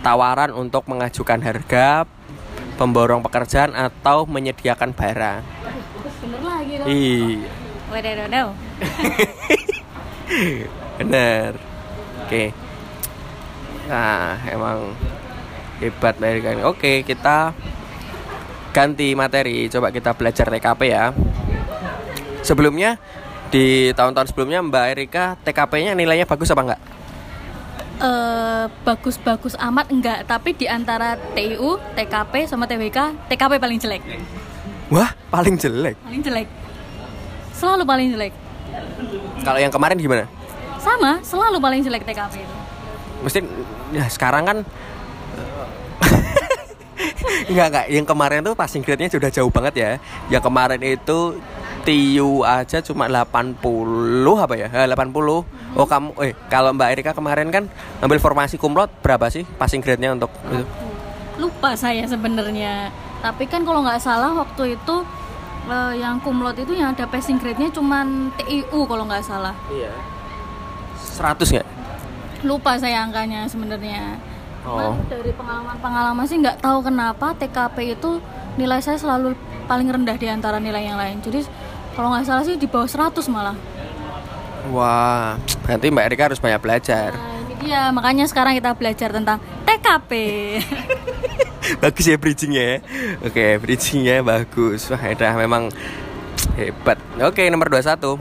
Tawaran 0.06 0.54
untuk 0.54 0.86
mengajukan 0.86 1.42
harga 1.42 2.06
Pemborong 2.74 3.22
pekerjaan 3.22 3.72
atau 3.74 4.26
menyediakan 4.26 4.90
barang 4.92 5.42
Bener 6.24 6.40
lagi? 6.40 6.74
Iya. 6.88 7.52
Waduh, 7.92 8.48
Bener. 10.98 11.52
Oke. 12.24 12.44
Nah 13.86 14.40
emang 14.48 14.96
Hebat 15.84 16.16
Mbak 16.16 16.30
Erika 16.32 16.48
ini. 16.56 16.62
Oke 16.64 17.04
kita 17.04 17.52
Ganti 18.74 19.14
materi. 19.14 19.70
Coba 19.70 19.94
kita 19.94 20.16
belajar 20.18 20.50
TKP 20.50 20.80
ya. 20.90 21.14
Sebelumnya 22.42 22.98
Di 23.54 23.94
tahun-tahun 23.94 24.34
sebelumnya 24.34 24.66
Mbak 24.66 24.86
Erika 24.90 25.38
TKP-nya 25.46 25.94
nilainya 25.94 26.26
bagus 26.26 26.50
apa 26.50 26.62
enggak? 26.66 26.80
Eh 27.94 28.64
bagus-bagus 28.82 29.54
amat 29.58 29.86
enggak, 29.94 30.26
tapi 30.26 30.50
di 30.56 30.66
antara 30.66 31.14
TIU, 31.36 31.78
TKP 31.94 32.50
sama 32.50 32.66
TBK, 32.66 33.30
TKP 33.30 33.52
paling 33.62 33.78
jelek. 33.78 34.02
Wah 34.92 35.16
paling 35.32 35.56
jelek 35.56 35.96
Paling 36.02 36.22
jelek. 36.22 36.46
Selalu 37.54 37.82
paling 37.86 38.08
jelek. 38.12 38.32
Kalau 39.46 39.58
yang 39.62 39.72
kemarin 39.72 39.96
gimana? 39.96 40.26
Sama, 40.82 41.22
selalu 41.24 41.56
paling 41.62 41.80
jelek 41.80 42.02
TKP 42.02 42.42
itu. 42.42 42.54
Mesti 43.24 43.40
ya 43.94 44.04
sekarang 44.10 44.44
kan 44.44 44.58
Enggak 47.50 47.66
enggak, 47.72 47.86
yang 47.88 48.06
kemarin 48.06 48.40
tuh 48.44 48.54
passing 48.58 48.82
grade-nya 48.84 49.08
sudah 49.08 49.30
jauh 49.30 49.48
banget 49.48 49.74
ya. 49.78 49.90
Yang 50.28 50.42
kemarin 50.50 50.80
itu 50.82 51.38
TIU 51.84 52.42
aja 52.42 52.80
cuma 52.80 53.06
80 53.06 53.60
apa 54.40 54.54
ya? 54.56 54.68
Eh, 54.72 54.86
80. 54.88 55.44
Oh, 55.74 55.86
kamu 55.90 56.14
eh 56.22 56.32
kalau 56.46 56.70
Mbak 56.70 56.88
Erika 56.94 57.10
kemarin 57.10 57.50
kan 57.50 57.66
ambil 57.98 58.22
formasi 58.22 58.54
kumlot 58.54 58.90
berapa 59.02 59.26
sih 59.26 59.42
passing 59.58 59.82
grade-nya 59.82 60.14
untuk 60.14 60.30
itu? 60.46 60.62
Lupa 61.42 61.74
saya 61.74 62.06
sebenarnya. 62.06 62.94
Tapi 63.18 63.50
kan 63.50 63.66
kalau 63.66 63.82
nggak 63.82 63.98
salah 63.98 64.30
waktu 64.38 64.78
itu 64.78 64.96
eh, 65.66 65.92
yang 65.98 66.22
kumlot 66.22 66.54
itu 66.62 66.78
yang 66.78 66.94
ada 66.94 67.10
passing 67.10 67.42
grade-nya 67.42 67.74
cuman 67.74 68.30
TIU 68.38 68.86
kalau 68.86 69.04
nggak 69.10 69.26
salah. 69.26 69.54
Iya. 69.66 69.90
100 71.18 71.42
nggak? 71.58 71.68
Lupa 72.46 72.78
saya 72.78 73.02
angkanya 73.02 73.50
sebenarnya. 73.50 74.14
Oh. 74.62 74.78
Cuman 74.78 75.10
dari 75.10 75.34
pengalaman-pengalaman 75.34 76.24
sih 76.30 76.38
nggak 76.38 76.62
tahu 76.62 76.86
kenapa 76.86 77.34
TKP 77.34 77.98
itu 77.98 78.22
nilai 78.54 78.78
saya 78.78 78.94
selalu 78.94 79.34
paling 79.66 79.90
rendah 79.90 80.14
di 80.14 80.30
antara 80.30 80.62
nilai 80.62 80.86
yang 80.86 80.94
lain. 80.94 81.18
Jadi 81.18 81.42
kalau 81.98 82.14
nggak 82.14 82.30
salah 82.30 82.46
sih 82.46 82.54
di 82.54 82.70
bawah 82.70 82.86
100 82.86 83.26
malah. 83.26 83.58
Wah, 84.72 85.36
berarti 85.66 85.92
Mbak 85.92 86.04
Erika 86.08 86.24
harus 86.32 86.40
banyak 86.40 86.60
belajar. 86.62 87.12
Nah, 87.12 87.36
ini 87.44 87.54
dia 87.68 87.92
makanya 87.92 88.24
sekarang 88.24 88.56
kita 88.56 88.72
belajar 88.72 89.12
tentang 89.12 89.38
TKP. 89.68 90.12
bagus 91.82 92.04
ya 92.04 92.16
bridgingnya 92.16 92.64
ya. 92.64 92.78
Oke, 93.24 93.60
bridgingnya 93.60 94.24
bagus. 94.24 94.88
Wah, 94.88 95.00
udah 95.00 95.32
memang 95.36 95.68
hebat. 96.56 96.96
Oke, 97.20 97.44
nomor 97.52 97.68
21. 97.68 98.16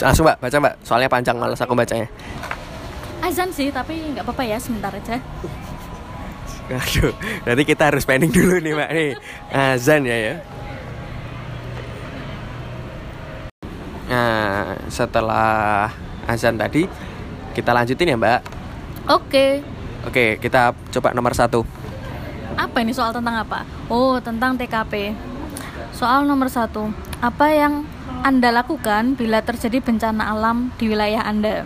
Langsung 0.00 0.24
Mbak, 0.24 0.38
baca 0.40 0.56
Mbak. 0.60 0.74
Soalnya 0.84 1.08
panjang 1.12 1.36
malas 1.36 1.60
aku 1.60 1.76
bacanya. 1.76 2.08
Azan 3.20 3.52
sih, 3.52 3.68
tapi 3.68 4.16
nggak 4.16 4.24
apa-apa 4.24 4.44
ya 4.48 4.56
sebentar 4.56 4.92
aja. 4.96 5.20
Aduh, 6.70 7.12
nanti 7.44 7.62
kita 7.66 7.90
harus 7.90 8.06
planning 8.06 8.32
dulu 8.32 8.62
nih 8.62 8.72
Mbak 8.72 8.90
nih. 8.96 9.10
Azan 9.76 10.08
ya 10.08 10.16
ya. 10.16 10.34
Nah, 14.10 14.74
setelah 14.90 15.86
azan 16.26 16.58
tadi 16.58 16.90
kita 17.54 17.70
lanjutin 17.70 18.10
ya 18.10 18.18
Mbak. 18.18 18.40
Oke. 19.06 19.62
Oke, 20.02 20.42
kita 20.42 20.74
coba 20.90 21.14
nomor 21.14 21.30
satu. 21.30 21.62
Apa 22.58 22.82
ini 22.82 22.90
soal 22.90 23.14
tentang 23.14 23.38
apa? 23.38 23.62
Oh, 23.86 24.18
tentang 24.18 24.58
TKP. 24.58 25.14
Soal 25.94 26.26
nomor 26.26 26.50
satu. 26.50 26.90
Apa 27.22 27.54
yang 27.54 27.86
Anda 28.26 28.50
lakukan 28.50 29.14
bila 29.14 29.46
terjadi 29.46 29.78
bencana 29.78 30.34
alam 30.34 30.74
di 30.74 30.90
wilayah 30.90 31.22
Anda? 31.22 31.62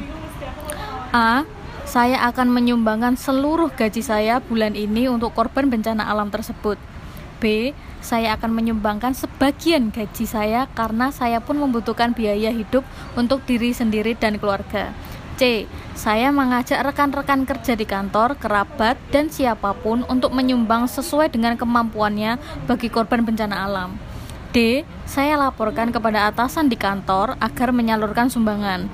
A. 1.16 1.48
Saya 1.88 2.26
akan 2.28 2.52
menyumbangkan 2.52 3.16
seluruh 3.16 3.72
gaji 3.72 4.02
saya 4.04 4.40
bulan 4.44 4.76
ini 4.76 5.08
untuk 5.08 5.32
korban 5.32 5.72
bencana 5.72 6.04
alam 6.04 6.28
tersebut. 6.28 6.76
B. 7.38 7.74
Saya 8.04 8.36
akan 8.36 8.52
menyumbangkan 8.52 9.16
sebagian 9.16 9.88
gaji 9.88 10.28
saya 10.28 10.68
karena 10.76 11.08
saya 11.08 11.40
pun 11.40 11.56
membutuhkan 11.56 12.12
biaya 12.12 12.52
hidup 12.52 12.84
untuk 13.16 13.42
diri 13.48 13.72
sendiri 13.72 14.12
dan 14.14 14.36
keluarga. 14.36 14.92
C. 15.34 15.66
Saya 15.94 16.30
mengajak 16.30 16.78
rekan-rekan 16.82 17.46
kerja 17.46 17.74
di 17.74 17.86
kantor, 17.86 18.38
kerabat, 18.38 18.98
dan 19.10 19.30
siapa 19.30 19.74
pun 19.74 20.06
untuk 20.06 20.30
menyumbang 20.30 20.86
sesuai 20.86 21.30
dengan 21.30 21.58
kemampuannya 21.58 22.38
bagi 22.66 22.86
korban 22.90 23.26
bencana 23.26 23.66
alam. 23.66 23.98
D. 24.54 24.86
Saya 25.02 25.34
laporkan 25.34 25.90
kepada 25.90 26.30
atasan 26.30 26.70
di 26.70 26.78
kantor 26.78 27.34
agar 27.42 27.74
menyalurkan 27.74 28.30
sumbangan. 28.30 28.86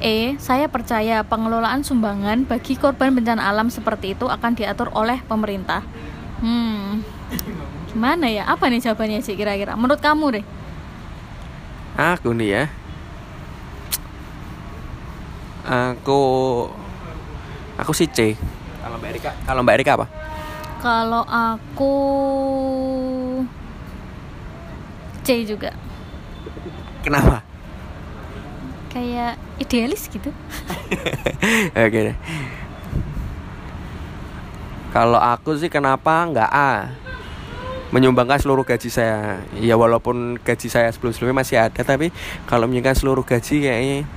E. 0.00 0.40
Saya 0.40 0.66
percaya 0.72 1.20
pengelolaan 1.22 1.84
sumbangan 1.84 2.48
bagi 2.48 2.80
korban 2.80 3.12
bencana 3.12 3.52
alam 3.52 3.68
seperti 3.68 4.16
itu 4.16 4.26
akan 4.32 4.56
diatur 4.56 4.88
oleh 4.96 5.20
pemerintah. 5.28 5.84
Hmm, 6.40 7.04
gimana 7.92 8.26
ya? 8.32 8.48
Apa 8.48 8.72
nih 8.72 8.80
jawabannya 8.80 9.20
sih 9.20 9.36
kira-kira? 9.36 9.76
Menurut 9.76 10.00
kamu 10.00 10.40
deh? 10.40 10.44
Aku 11.92 12.32
nih 12.32 12.48
ya. 12.48 12.64
Aku 15.62 16.20
aku 17.76 17.92
sih 17.92 18.08
C. 18.08 18.34
Kalau 18.82 18.96
Mbak 18.98 19.10
Erika, 19.14 19.30
kalau 19.46 19.60
Mbak 19.62 19.74
Erika 19.78 19.92
apa? 20.00 20.06
Kalau 20.82 21.22
aku 21.28 21.94
C 25.22 25.46
juga. 25.46 25.70
Kenapa? 27.06 27.46
Kayak 28.90 29.38
idealis 29.62 30.10
gitu. 30.10 30.34
Oke 31.86 31.98
deh. 32.10 32.16
Kalau 34.92 35.16
aku 35.16 35.56
sih 35.56 35.70
kenapa 35.72 36.26
nggak 36.28 36.50
A? 36.50 36.92
Menyumbangkan 37.92 38.40
seluruh 38.40 38.64
gaji 38.64 38.88
saya. 38.88 39.44
Ya 39.60 39.76
walaupun 39.76 40.40
gaji 40.40 40.68
saya 40.72 40.88
sebelum-sebelumnya 40.90 41.44
masih 41.44 41.56
ada, 41.60 41.80
tapi 41.84 42.08
kalau 42.48 42.64
menyumbangkan 42.66 42.96
seluruh 42.98 43.24
gaji 43.24 43.68
kayaknya 43.68 44.08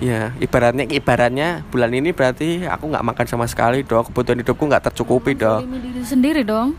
ya 0.00 0.32
ibaratnya 0.40 0.88
ibaratnya 0.88 1.60
bulan 1.68 1.92
ini 1.92 2.16
berarti 2.16 2.64
aku 2.64 2.88
nggak 2.88 3.04
makan 3.04 3.26
sama 3.28 3.44
sekali 3.44 3.84
dong 3.84 4.08
kebutuhan 4.08 4.40
hidupku 4.40 4.64
nggak 4.64 4.88
tercukupi 4.88 5.36
dong 5.36 5.68
diri 5.68 6.00
sendiri 6.00 6.40
dong. 6.40 6.72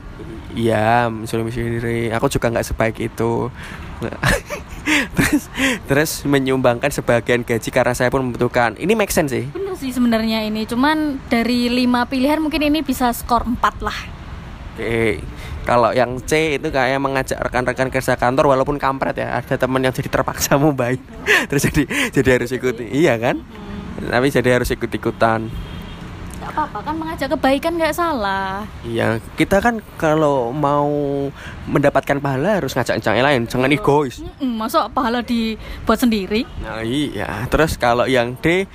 Iya, 0.51 1.07
menzolimi 1.07 1.53
sendiri. 1.53 2.11
Aku 2.11 2.27
juga 2.27 2.51
nggak 2.51 2.65
sebaik 2.73 2.97
itu. 2.99 3.47
terus 5.15 5.43
terus 5.85 6.11
menyumbangkan 6.25 6.89
sebagian 6.89 7.45
gaji 7.45 7.69
karena 7.69 7.93
saya 7.95 8.09
pun 8.11 8.25
membutuhkan. 8.25 8.75
Ini 8.75 8.91
make 8.97 9.13
sense 9.13 9.31
sih. 9.31 9.45
Bener 9.53 9.77
sih 9.77 9.93
sebenarnya 9.93 10.43
ini. 10.43 10.67
Cuman 10.67 11.21
dari 11.29 11.71
lima 11.71 12.03
pilihan 12.09 12.41
mungkin 12.43 12.67
ini 12.67 12.83
bisa 12.83 13.13
skor 13.15 13.47
4 13.47 13.61
lah. 13.85 13.99
Oke. 14.75 15.23
Kalau 15.61 15.93
yang 15.93 16.17
C 16.25 16.57
itu 16.57 16.67
kayak 16.73 16.97
mengajak 16.97 17.37
rekan-rekan 17.37 17.93
kerja 17.93 18.17
kantor 18.17 18.57
walaupun 18.57 18.81
kampret 18.81 19.13
ya. 19.21 19.37
Ada 19.37 19.61
teman 19.61 19.85
yang 19.85 19.93
jadi 19.93 20.09
terpaksa 20.09 20.57
mau 20.57 20.73
baik. 20.73 21.01
terus 21.49 21.69
jadi 21.69 21.83
jadi 22.09 22.29
harus 22.41 22.49
ikuti. 22.51 22.89
Iya 22.89 23.21
kan? 23.21 23.37
Tapi 24.01 24.27
jadi 24.33 24.57
harus 24.57 24.73
ikut-ikutan. 24.73 25.51
Gak 26.41 26.57
apa-apa 26.57 26.79
kan 26.81 26.95
mengajak 26.97 27.29
kebaikan 27.37 27.77
nggak 27.77 27.93
salah. 27.93 28.65
Iya, 28.81 29.21
kita 29.37 29.61
kan 29.61 29.77
kalau 30.01 30.49
mau 30.49 30.89
mendapatkan 31.69 32.17
pahala 32.17 32.57
harus 32.57 32.73
ngajak 32.73 32.97
yang 32.97 33.21
lain, 33.21 33.45
jangan 33.45 33.69
egois. 33.69 34.25
Mm-mm, 34.25 34.57
masa 34.57 34.89
pahala 34.89 35.21
dibuat 35.21 36.01
sendiri? 36.01 36.49
Nah 36.65 36.81
iya, 36.81 37.45
terus 37.45 37.77
kalau 37.77 38.09
yang 38.09 38.33
D 38.41 38.65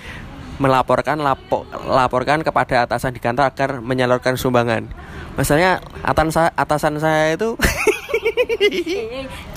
melaporkan 0.57 1.21
lapo, 1.21 1.69
laporkan 1.89 2.41
kepada 2.41 2.89
atasan 2.89 3.13
di 3.13 3.21
kantor 3.21 3.53
agar 3.53 3.71
menyalurkan 3.85 4.41
sumbangan. 4.41 4.89
Masalahnya 5.37 5.85
atasan 6.01 6.33
saya, 6.33 6.51
atasan 6.57 6.95
saya 6.97 7.37
itu 7.37 7.57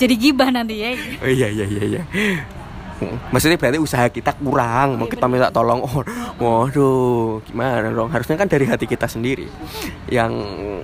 Jadi 0.00 0.14
gibah 0.16 0.52
nanti 0.52 0.82
ya. 0.82 0.92
oh 1.24 1.30
iya 1.30 1.48
iya 1.48 1.66
iya 1.66 1.84
iya. 1.96 2.02
Maksudnya 3.32 3.56
berarti 3.56 3.80
usaha 3.80 4.04
kita 4.12 4.36
kurang, 4.36 5.00
mau 5.00 5.08
kita 5.08 5.24
minta 5.24 5.48
tolong. 5.48 5.80
Oh, 5.80 6.04
waduh, 6.36 7.40
gimana 7.48 7.88
dong? 7.88 8.12
Harusnya 8.12 8.36
kan 8.36 8.44
dari 8.44 8.68
hati 8.68 8.84
kita 8.84 9.08
sendiri. 9.08 9.48
Yang 10.12 10.32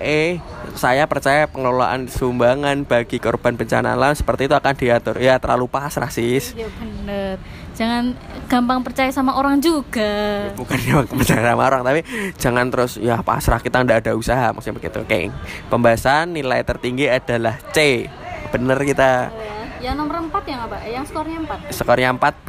E, 0.00 0.40
saya 0.76 1.04
percaya 1.04 1.44
pengelolaan 1.44 2.08
sumbangan 2.08 2.88
bagi 2.88 3.20
korban 3.20 3.56
bencana 3.56 3.92
alam 3.92 4.16
seperti 4.16 4.48
itu 4.48 4.56
akan 4.56 4.74
diatur. 4.76 5.16
Ya 5.20 5.36
terlalu 5.36 5.68
pasrah 5.68 6.08
sis. 6.08 6.56
Iya 6.56 6.72
bener. 6.80 7.36
Jangan 7.76 8.16
gampang 8.48 8.80
percaya 8.80 9.12
sama 9.12 9.36
orang 9.36 9.60
juga. 9.60 10.48
bukan 10.56 10.78
dia 10.80 10.96
percaya 11.04 11.42
sama 11.52 11.62
orang 11.68 11.82
tapi 11.84 12.00
jangan 12.40 12.72
terus 12.72 12.96
ya 12.96 13.20
pasrah 13.20 13.60
kita 13.60 13.84
ndak 13.84 14.06
ada 14.06 14.12
usaha 14.16 14.48
maksudnya 14.54 14.80
begitu 14.80 14.98
oke 15.04 15.20
pembahasan 15.68 16.32
nilai 16.32 16.64
tertinggi 16.64 17.10
adalah 17.10 17.60
C 17.76 18.08
bener 18.48 18.80
kita 18.80 19.28
Ya 19.76 19.92
nomor 19.92 20.18
4 20.18 20.32
yang 20.48 20.60
apa? 20.66 20.82
Yang 20.88 21.12
skornya 21.12 21.38
4. 21.68 21.68
skornya 21.76 22.08
4 22.16 22.46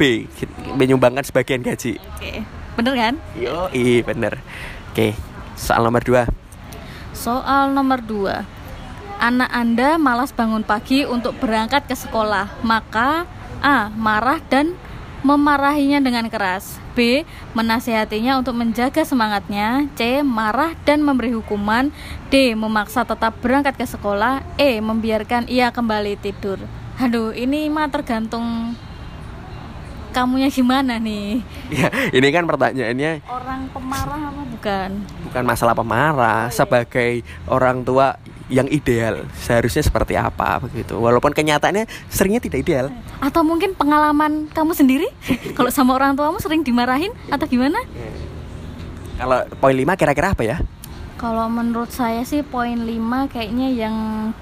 menyumbangkan 0.74 1.22
sebagian 1.22 1.60
gaji 1.60 2.00
Oke. 2.16 2.40
Bener 2.74 2.94
kan? 2.96 3.14
yo 3.36 3.68
i 3.70 4.00
bener 4.00 4.40
oke 4.90 5.12
soal 5.54 5.84
nomor 5.84 6.00
2 6.00 6.24
Soal 7.12 7.74
nomor 7.74 7.98
2. 7.98 8.30
Anak 9.18 9.50
Anda 9.50 9.98
malas 9.98 10.30
bangun 10.30 10.62
pagi 10.62 11.02
untuk 11.02 11.34
berangkat 11.42 11.90
ke 11.90 11.98
sekolah, 11.98 12.62
maka 12.62 13.26
A. 13.58 13.90
marah 13.90 14.38
dan 14.46 14.78
memarahinya 15.22 15.98
dengan 15.98 16.26
keras. 16.30 16.78
B. 16.94 17.22
Menasihatinya 17.54 18.38
untuk 18.38 18.58
menjaga 18.58 19.02
semangatnya. 19.06 19.86
C. 19.94 20.22
Marah 20.22 20.74
dan 20.82 21.02
memberi 21.02 21.34
hukuman. 21.34 21.90
D. 22.30 22.54
Memaksa 22.54 23.06
tetap 23.06 23.38
berangkat 23.38 23.78
ke 23.78 23.86
sekolah. 23.86 24.42
E. 24.58 24.78
Membiarkan 24.82 25.46
ia 25.50 25.70
kembali 25.70 26.18
tidur. 26.18 26.58
Aduh, 26.98 27.30
ini 27.30 27.70
mah 27.70 27.86
tergantung 27.86 28.74
kamunya 30.08 30.48
gimana 30.50 30.96
nih. 30.98 31.44
ya 31.70 31.92
ini 32.10 32.28
kan 32.32 32.48
pertanyaannya 32.48 33.22
Orang 33.28 33.68
pemarah 33.70 34.20
apa 34.32 34.42
bukan? 34.50 34.90
bukan 35.28 35.44
masalah 35.44 35.76
pemarah 35.76 36.48
sebagai 36.48 37.22
orang 37.46 37.84
tua 37.84 38.16
yang 38.48 38.64
ideal 38.68 39.28
seharusnya 39.36 39.84
seperti 39.84 40.16
apa 40.16 40.64
begitu 40.64 40.96
walaupun 40.96 41.36
kenyataannya 41.36 41.84
seringnya 42.08 42.40
tidak 42.40 42.64
ideal 42.64 42.86
Atau 43.20 43.44
mungkin 43.44 43.76
pengalaman 43.76 44.48
kamu 44.50 44.72
sendiri 44.72 45.08
kalau 45.56 45.68
sama 45.68 45.92
orang 45.92 46.16
tuamu 46.16 46.40
sering 46.40 46.64
dimarahin 46.64 47.12
atau 47.28 47.44
gimana? 47.44 47.76
kalau 49.18 49.42
poin 49.58 49.74
5 49.74 49.84
kira-kira 49.98 50.32
apa 50.32 50.42
ya 50.42 50.56
Kalau 51.18 51.50
menurut 51.50 51.90
saya 51.90 52.22
sih 52.22 52.46
poin 52.46 52.78
5 52.78 52.94
kayaknya 53.26 53.74
yang 53.74 53.96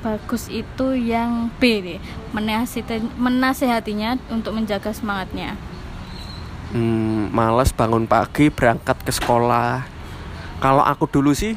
bagus 0.05 0.53
itu 0.53 0.92
yang 0.92 1.49
B 1.57 1.81
deh. 1.81 2.01
Menasihati, 2.37 3.01
menasehatinya 3.16 4.21
untuk 4.29 4.53
menjaga 4.53 4.92
semangatnya. 4.92 5.57
hmm, 6.71 7.33
males 7.33 7.73
bangun 7.73 8.05
pagi 8.05 8.53
berangkat 8.53 9.01
ke 9.01 9.09
sekolah 9.09 9.88
kalau 10.59 10.85
aku 10.85 11.09
dulu 11.09 11.33
sih 11.33 11.57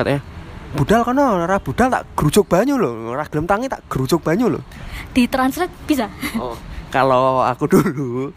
katanya 0.00 0.24
budal 0.70 1.02
kono 1.02 1.42
ora 1.42 1.58
budal 1.58 1.90
tak 1.90 2.06
gerujuk 2.14 2.46
banyu 2.46 2.78
loh 2.78 3.10
ora 3.10 3.26
gelem 3.26 3.44
tangi 3.44 3.66
tak 3.66 3.82
gerujuk 3.90 4.22
banyu 4.22 4.46
loh 4.46 4.62
Di 5.10 5.26
translate 5.26 5.74
bisa. 5.84 6.06
oh 6.38 6.54
kalau 6.90 7.42
aku 7.42 7.66
dulu 7.66 8.30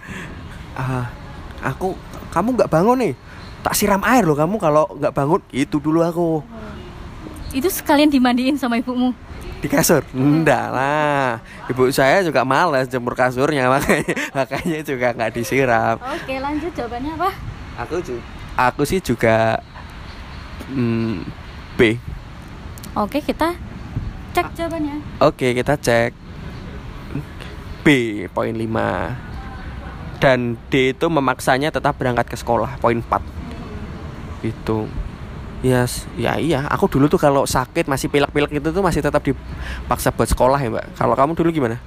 ah, 0.74 1.06
aku 1.62 1.94
kamu 2.30 2.58
nggak 2.58 2.70
bangun 2.70 2.98
nih. 3.00 3.14
Tak 3.62 3.74
siram 3.74 4.02
air 4.04 4.26
loh 4.26 4.34
kamu 4.34 4.58
kalau 4.58 4.90
nggak 4.92 5.14
bangun. 5.14 5.42
Itu 5.50 5.78
dulu 5.78 6.02
aku. 6.02 6.42
Itu 7.50 7.70
sekalian 7.70 8.10
dimandiin 8.10 8.58
sama 8.58 8.76
ibumu. 8.76 9.14
di 9.62 9.72
kasur? 9.72 10.04
Enggak 10.12 10.68
lah. 10.70 11.40
Ibu 11.70 11.88
saya 11.90 12.20
juga 12.20 12.44
males 12.44 12.90
jemur 12.90 13.14
kasurnya 13.14 13.70
makanya 13.74 14.18
makanya 14.34 14.80
juga 14.82 15.14
nggak 15.14 15.32
disiram. 15.32 15.96
Oke, 16.02 16.36
lanjut 16.36 16.74
jawabannya 16.74 17.14
apa? 17.16 17.30
aku 17.74 17.96
ju- 18.02 18.26
aku 18.54 18.82
sih 18.84 19.00
juga 19.00 19.58
hmm, 20.68 21.26
B 21.74 21.98
Oke, 22.94 23.26
kita 23.26 23.58
cek 24.38 24.54
jawabannya. 24.54 25.02
Oke, 25.18 25.58
kita 25.58 25.74
cek 25.78 26.14
B 27.84 27.88
poin 28.32 28.54
5 28.54 30.22
dan 30.24 30.56
D 30.72 30.96
itu 30.96 31.06
memaksanya 31.12 31.68
tetap 31.74 32.00
berangkat 32.00 32.32
ke 32.32 32.38
sekolah 32.40 32.80
poin 32.80 32.96
4 32.96 33.20
itu 34.48 34.88
Yes, 35.64 36.04
ya 36.20 36.36
iya. 36.36 36.68
Aku 36.68 36.92
dulu 36.92 37.08
tuh 37.08 37.16
kalau 37.16 37.48
sakit 37.48 37.88
masih 37.88 38.12
pilek-pilek 38.12 38.60
itu 38.60 38.68
tuh 38.68 38.84
masih 38.84 39.00
tetap 39.00 39.24
dipaksa 39.24 40.12
buat 40.12 40.28
sekolah 40.28 40.60
ya 40.60 40.68
mbak. 40.68 40.92
Kalau 41.00 41.16
kamu 41.16 41.40
dulu 41.40 41.56
gimana? 41.56 41.80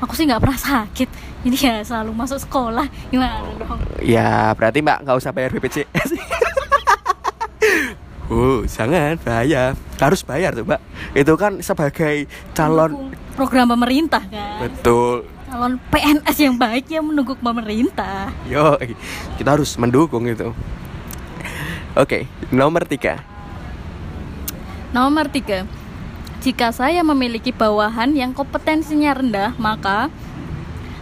Aku 0.00 0.16
sih 0.16 0.24
nggak 0.24 0.40
pernah 0.40 0.56
sakit. 0.56 1.04
Jadi 1.44 1.56
ya 1.60 1.84
selalu 1.84 2.16
masuk 2.16 2.40
sekolah. 2.40 2.88
Gimana 3.12 3.44
dong? 3.60 3.76
Ya 4.00 4.48
berarti 4.56 4.80
mbak 4.80 5.04
nggak 5.04 5.16
usah 5.20 5.28
bayar 5.28 5.52
BPJS. 5.52 6.08
oh 8.30 8.62
jangan 8.66 9.18
bahaya. 9.22 9.74
Harus 9.96 10.20
bayar 10.26 10.52
tuh 10.52 10.66
mbak. 10.66 10.80
Itu 11.16 11.34
kan 11.40 11.58
sebagai 11.64 12.28
calon 12.52 13.14
program 13.36 13.72
pemerintah 13.72 14.22
kan. 14.26 14.66
betul. 14.66 15.24
Calon 15.46 15.78
PNS 15.88 16.36
yang 16.42 16.56
baik 16.58 16.90
ya 16.90 17.00
menunggu 17.00 17.38
pemerintah. 17.38 18.34
Yo, 18.50 18.76
kita 19.38 19.56
harus 19.56 19.70
mendukung 19.78 20.26
itu. 20.26 20.50
Oke, 21.96 22.28
nomor 22.52 22.84
tiga. 22.84 23.24
Nomor 24.92 25.28
tiga, 25.28 25.64
Jika 26.44 26.70
saya 26.70 27.02
memiliki 27.02 27.50
bawahan 27.50 28.14
yang 28.14 28.30
kompetensinya 28.30 29.16
rendah, 29.16 29.50
maka 29.58 30.12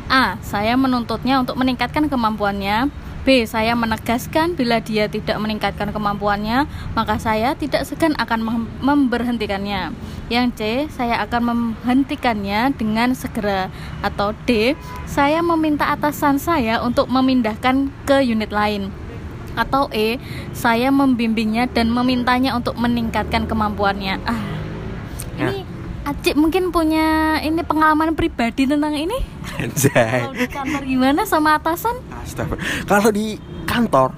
A. 0.08 0.37
Saya 0.40 0.76
menuntutnya 0.76 1.40
untuk 1.40 1.56
meningkatkan 1.56 2.08
kemampuannya 2.08 2.88
B. 3.24 3.48
Saya 3.48 3.72
menegaskan 3.72 4.52
bila 4.52 4.84
dia 4.84 5.08
tidak 5.08 5.40
meningkatkan 5.40 5.90
kemampuannya, 5.90 6.68
maka 6.92 7.16
saya 7.16 7.56
tidak 7.56 7.88
segan 7.88 8.12
akan 8.20 8.40
mem- 8.44 8.70
memberhentikannya. 8.84 9.96
Yang 10.28 10.46
C. 10.56 10.60
Saya 10.92 11.24
akan 11.24 11.42
menghentikannya 11.48 12.76
dengan 12.76 13.16
segera. 13.16 13.72
Atau 14.04 14.37
D. 14.44 14.76
Saya 15.08 15.40
meminta 15.40 15.88
atasan 15.88 16.37
saya 16.37 16.84
untuk 16.84 17.08
memindahkan 17.08 17.88
ke 18.04 18.20
unit 18.20 18.52
lain. 18.52 18.92
Atau 19.56 19.88
E. 19.90 20.20
Saya 20.52 20.92
membimbingnya 20.92 21.64
dan 21.66 21.88
memintanya 21.88 22.52
untuk 22.52 22.76
meningkatkan 22.76 23.48
kemampuannya. 23.48 24.20
Ah, 24.28 24.40
Ya. 25.34 25.50
ini 25.50 25.66
Acik 26.04 26.37
mungkin 26.37 26.68
punya 26.68 27.40
ini 27.40 27.64
pengalaman 27.64 28.12
pribadi 28.12 28.68
tentang 28.68 28.92
ini. 28.92 29.16
Anjay. 29.54 30.20
Kalau 30.20 30.34
di 30.34 30.46
kantor 30.46 30.82
gimana 30.84 31.20
sama 31.24 31.54
atasan? 31.54 31.94
Astagfirullah. 32.12 32.84
Kalau 32.84 33.08
di 33.10 33.38
kantor 33.64 34.10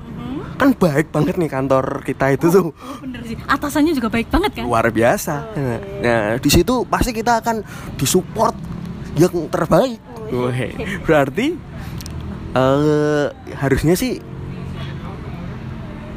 kan 0.57 0.73
baik 0.73 1.13
banget 1.13 1.37
nih 1.37 1.47
kantor 1.47 2.01
kita 2.01 2.33
itu 2.33 2.49
tuh 2.49 2.73
Oh, 2.73 2.97
bener 3.05 3.21
sih. 3.23 3.37
Atasannya 3.45 3.93
juga 3.93 4.09
baik 4.09 4.29
banget 4.29 4.51
kan? 4.57 4.65
luar 4.65 4.89
biasa. 4.89 5.35
Nah, 5.53 5.79
Nah, 6.01 6.25
di 6.41 6.49
situ 6.49 6.83
pasti 6.89 7.13
kita 7.13 7.45
akan 7.45 7.61
disupport 7.95 8.57
yang 9.15 9.33
terbaik. 9.53 10.01
Wih, 10.27 10.73
berarti 11.05 11.55
eh 12.51 13.27
harusnya 13.55 13.93
sih 13.93 14.19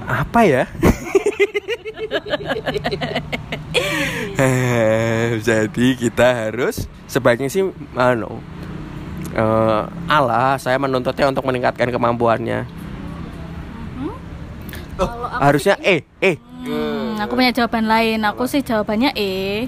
apa 0.07 0.39
ya? 0.41 0.63
Eh, 4.39 5.37
Jadi 5.39 5.93
kita 5.93 6.47
harus 6.47 6.87
sebaiknya 7.05 7.51
sih 7.51 7.69
anu 7.93 8.39
eh, 9.33 9.81
Allah 10.09 10.55
saya 10.57 10.77
menuntutnya 10.81 11.29
untuk 11.29 11.45
meningkatkan 11.45 11.89
kemampuannya. 11.89 12.65
Oh, 14.99 15.07
aku 15.07 15.39
harusnya 15.39 15.79
E, 15.79 16.03
E. 16.19 16.35
Hmm, 16.39 17.15
aku 17.23 17.39
punya 17.39 17.55
jawaban 17.55 17.87
lain. 17.87 18.19
Aku 18.27 18.43
sih 18.51 18.59
jawabannya 18.59 19.15
E. 19.15 19.67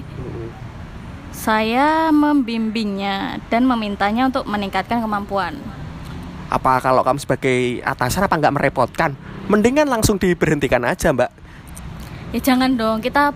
Saya 1.32 2.12
membimbingnya 2.12 3.40
dan 3.48 3.64
memintanya 3.64 4.28
untuk 4.28 4.44
meningkatkan 4.44 5.00
kemampuan. 5.00 5.56
Apa 6.52 6.84
kalau 6.84 7.00
kamu 7.00 7.16
sebagai 7.16 7.80
atasan 7.80 8.28
apa 8.28 8.36
nggak 8.36 8.54
merepotkan? 8.60 9.16
Mendingan 9.48 9.88
langsung 9.88 10.20
diberhentikan 10.20 10.84
aja, 10.84 11.10
Mbak. 11.16 11.30
Ya 12.36 12.40
jangan 12.44 12.76
dong, 12.76 13.00
kita 13.00 13.32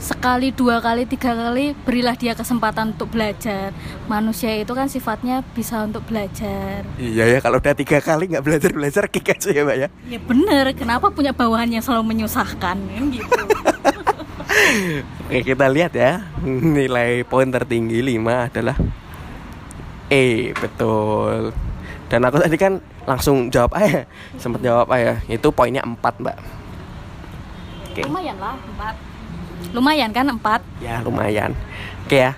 sekali, 0.00 0.48
dua 0.50 0.80
kali, 0.80 1.04
tiga 1.04 1.36
kali 1.36 1.76
berilah 1.84 2.16
dia 2.16 2.32
kesempatan 2.32 2.96
untuk 2.96 3.12
belajar. 3.12 3.70
Manusia 4.08 4.56
itu 4.56 4.72
kan 4.72 4.88
sifatnya 4.88 5.44
bisa 5.52 5.84
untuk 5.84 6.02
belajar. 6.08 6.82
Iya 6.96 7.36
ya, 7.36 7.38
kalau 7.44 7.60
udah 7.60 7.76
tiga 7.76 8.00
kali 8.00 8.32
nggak 8.32 8.44
belajar 8.44 8.70
belajar 8.72 9.04
kick 9.12 9.28
aja 9.28 9.52
ya, 9.52 9.62
Mbak 9.62 9.76
ya. 9.76 9.88
Ya 10.08 10.18
bener, 10.18 10.64
kenapa 10.72 11.12
punya 11.12 11.36
bawahan 11.36 11.68
yang 11.68 11.84
selalu 11.84 12.16
menyusahkan? 12.16 12.80
Kan 12.80 13.04
gitu. 13.12 13.28
Oke, 15.28 15.46
kita 15.46 15.68
lihat 15.68 15.92
ya. 15.94 16.24
Nilai 16.42 17.22
poin 17.28 17.46
tertinggi 17.52 18.00
5 18.02 18.48
adalah 18.50 18.76
E, 20.10 20.50
betul. 20.58 21.54
Dan 22.10 22.26
aku 22.26 22.42
tadi 22.42 22.58
kan 22.58 22.82
langsung 23.06 23.46
jawab 23.46 23.78
A 23.78 23.86
ya. 23.86 24.02
Sempat 24.34 24.58
jawab 24.58 24.90
A 24.90 24.98
ya. 24.98 25.14
Itu 25.30 25.54
poinnya 25.54 25.86
4, 25.86 25.94
Mbak. 26.02 26.36
Oke. 27.90 28.02
Lumayan 28.10 28.38
lah, 28.42 28.58
empat. 28.58 29.09
Lumayan 29.70 30.10
kan 30.10 30.26
empat? 30.26 30.60
Ya, 30.82 31.00
lumayan. 31.04 31.54
Oke 32.06 32.26
ya. 32.26 32.34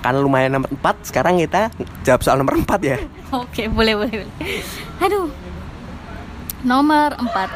Karena 0.00 0.18
lumayan 0.24 0.50
nomor 0.56 0.70
4, 0.72 1.08
sekarang 1.12 1.36
kita 1.36 1.68
jawab 2.08 2.20
soal 2.24 2.40
nomor 2.40 2.56
4 2.56 2.80
ya. 2.80 2.96
Oke, 3.42 3.68
boleh, 3.68 3.98
boleh, 3.98 4.24
boleh. 4.24 4.34
Aduh. 5.04 5.28
Nomor 6.64 7.16
empat. 7.16 7.48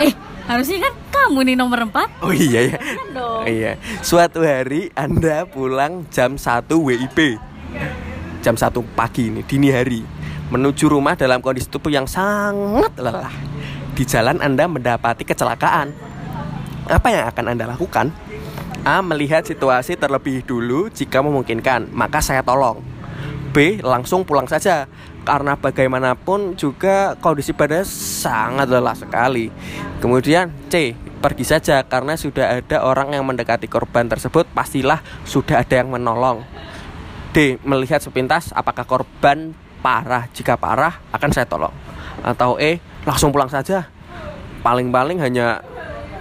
Eh, 0.00 0.12
harusnya 0.48 0.88
kan 0.88 0.94
kamu 1.12 1.52
nih 1.52 1.56
nomor 1.56 1.84
empat. 1.84 2.08
Oh 2.20 2.32
iya 2.32 2.72
ya. 2.72 2.78
Dong. 3.12 3.44
Oh 3.44 3.48
iya. 3.48 3.76
Suatu 4.00 4.44
hari 4.44 4.92
Anda 4.96 5.44
pulang 5.48 6.08
jam 6.08 6.40
1 6.40 6.68
WIB. 6.68 7.40
Jam 8.40 8.56
1 8.56 8.72
pagi 8.96 9.28
ini, 9.28 9.40
dini 9.44 9.68
hari. 9.68 10.04
Menuju 10.52 10.92
rumah 10.92 11.16
dalam 11.16 11.40
kondisi 11.40 11.68
tubuh 11.68 11.88
yang 11.88 12.04
sangat 12.04 12.92
lelah. 13.00 13.32
Di 13.96 14.04
jalan 14.04 14.40
Anda 14.40 14.68
mendapati 14.68 15.24
kecelakaan. 15.24 15.92
Apa 16.88 17.08
yang 17.08 17.24
akan 17.28 17.44
Anda 17.56 17.64
lakukan? 17.72 18.12
A. 18.82 18.98
Melihat 18.98 19.46
situasi 19.46 19.94
terlebih 19.94 20.42
dulu 20.42 20.90
jika 20.90 21.22
memungkinkan, 21.22 21.94
maka 21.94 22.18
saya 22.18 22.42
tolong. 22.42 22.82
B. 23.52 23.78
Langsung 23.84 24.26
pulang 24.26 24.48
saja 24.50 24.90
karena 25.22 25.54
bagaimanapun 25.54 26.58
juga 26.58 27.14
kondisi 27.22 27.54
badan 27.54 27.86
sangat 27.86 28.66
lelah 28.66 28.96
sekali. 28.98 29.52
Kemudian 30.02 30.50
C. 30.66 30.98
Pergi 31.22 31.46
saja 31.46 31.86
karena 31.86 32.18
sudah 32.18 32.58
ada 32.58 32.82
orang 32.82 33.14
yang 33.14 33.22
mendekati 33.22 33.70
korban 33.70 34.10
tersebut, 34.10 34.50
pastilah 34.50 34.98
sudah 35.22 35.62
ada 35.62 35.78
yang 35.78 35.94
menolong. 35.94 36.42
D. 37.30 37.62
Melihat 37.62 38.02
sepintas 38.02 38.50
apakah 38.50 38.82
korban 38.82 39.54
parah. 39.78 40.26
Jika 40.34 40.58
parah 40.58 40.98
akan 41.14 41.30
saya 41.30 41.46
tolong. 41.46 41.74
Atau 42.26 42.58
E. 42.58 42.82
Langsung 43.06 43.30
pulang 43.30 43.52
saja. 43.52 43.86
Paling-paling 44.66 45.22
hanya 45.22 45.62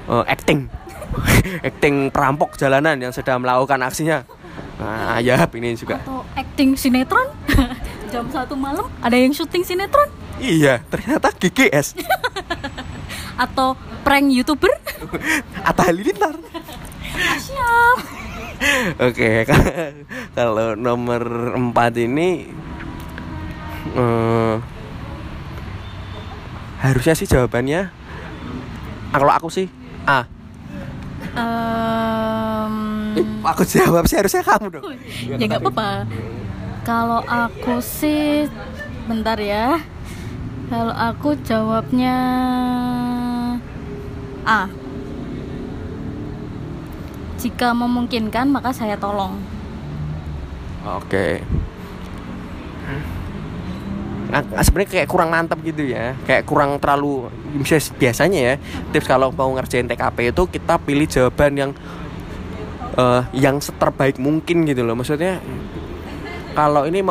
eh, 0.06 0.24
acting. 0.30 0.81
acting 1.68 2.10
perampok 2.10 2.56
jalanan 2.58 2.98
yang 3.00 3.14
sedang 3.14 3.42
melakukan 3.44 3.82
aksinya. 3.84 4.24
Nah, 4.82 5.22
ya 5.22 5.38
ini 5.54 5.78
juga. 5.78 6.02
Atau 6.02 6.26
acting 6.34 6.74
sinetron? 6.74 7.28
Jam 8.12 8.28
satu 8.28 8.58
malam 8.58 8.90
ada 9.00 9.16
yang 9.16 9.32
syuting 9.32 9.64
sinetron? 9.64 10.10
Iya, 10.42 10.82
ternyata 10.90 11.30
GGS 11.38 12.02
Atau 13.46 13.78
prank 14.02 14.26
youtuber? 14.34 14.74
Atta 15.62 15.86
Halilintar. 15.86 16.34
Siap. 17.38 17.98
Oke, 19.02 19.46
kalau 20.38 20.78
nomor 20.78 21.54
4 21.58 22.06
ini 22.06 22.50
eh, 23.98 24.56
harusnya 26.82 27.14
sih 27.18 27.30
jawabannya 27.30 27.90
ah, 29.14 29.18
kalau 29.18 29.34
aku 29.34 29.50
sih 29.50 29.66
A. 30.06 30.26
Em, 31.32 32.76
Eh, 33.14 33.26
aku 33.44 33.64
jawab 33.64 34.04
sih 34.04 34.16
harusnya 34.16 34.44
kamu 34.44 34.68
dong. 34.70 34.84
ya 35.22 35.36
nggak 35.38 35.62
apa-apa. 35.62 35.92
Kalau 36.82 37.22
aku 37.24 37.80
sih, 37.80 38.48
bentar 39.06 39.38
ya. 39.38 39.80
Kalau 40.68 40.92
aku 40.92 41.36
jawabnya 41.42 42.16
A. 44.44 44.66
Jika 47.38 47.74
memungkinkan 47.74 48.48
maka 48.48 48.72
saya 48.72 48.96
tolong. 48.96 49.36
Oke. 50.84 51.44
Sebenarnya 54.64 54.90
kayak 54.90 55.08
kurang 55.12 55.30
mantap 55.30 55.60
gitu 55.62 55.84
ya. 55.84 56.16
Kayak 56.24 56.48
kurang 56.48 56.80
terlalu 56.80 57.28
bias- 57.62 57.94
biasanya 58.00 58.40
ya 58.40 58.54
tips 58.96 59.08
kalau 59.08 59.30
mau 59.36 59.52
ngerjain 59.52 59.88
TKP 59.88 60.32
itu 60.32 60.44
kita 60.48 60.80
pilih 60.80 61.08
jawaban 61.08 61.52
yang 61.60 61.72
eh, 62.96 63.22
yang 63.36 63.60
terbaik 63.60 64.16
mungkin 64.18 64.64
gitu 64.64 64.88
loh. 64.88 64.96
Maksudnya 64.96 65.44
kalau 66.56 66.88
ini 66.88 67.04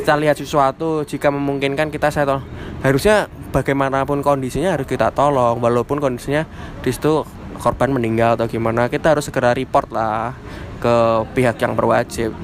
kita 0.00 0.16
lihat 0.16 0.36
sesuatu 0.40 1.04
jika 1.04 1.28
memungkinkan 1.28 1.88
kita 1.92 2.08
saya 2.12 2.28
tolong 2.28 2.44
harusnya 2.82 3.28
bagaimanapun 3.52 4.24
kondisinya 4.24 4.72
harus 4.72 4.88
kita 4.88 5.12
tolong. 5.12 5.60
Walaupun 5.60 6.00
kondisinya 6.00 6.48
di 6.80 6.90
situ 6.90 7.24
korban 7.60 7.94
meninggal 7.94 8.34
atau 8.34 8.50
gimana 8.50 8.90
kita 8.90 9.14
harus 9.14 9.30
segera 9.30 9.54
report 9.54 9.94
lah 9.94 10.34
ke 10.82 10.94
pihak 11.38 11.62
yang 11.62 11.78
berwajib 11.78 12.34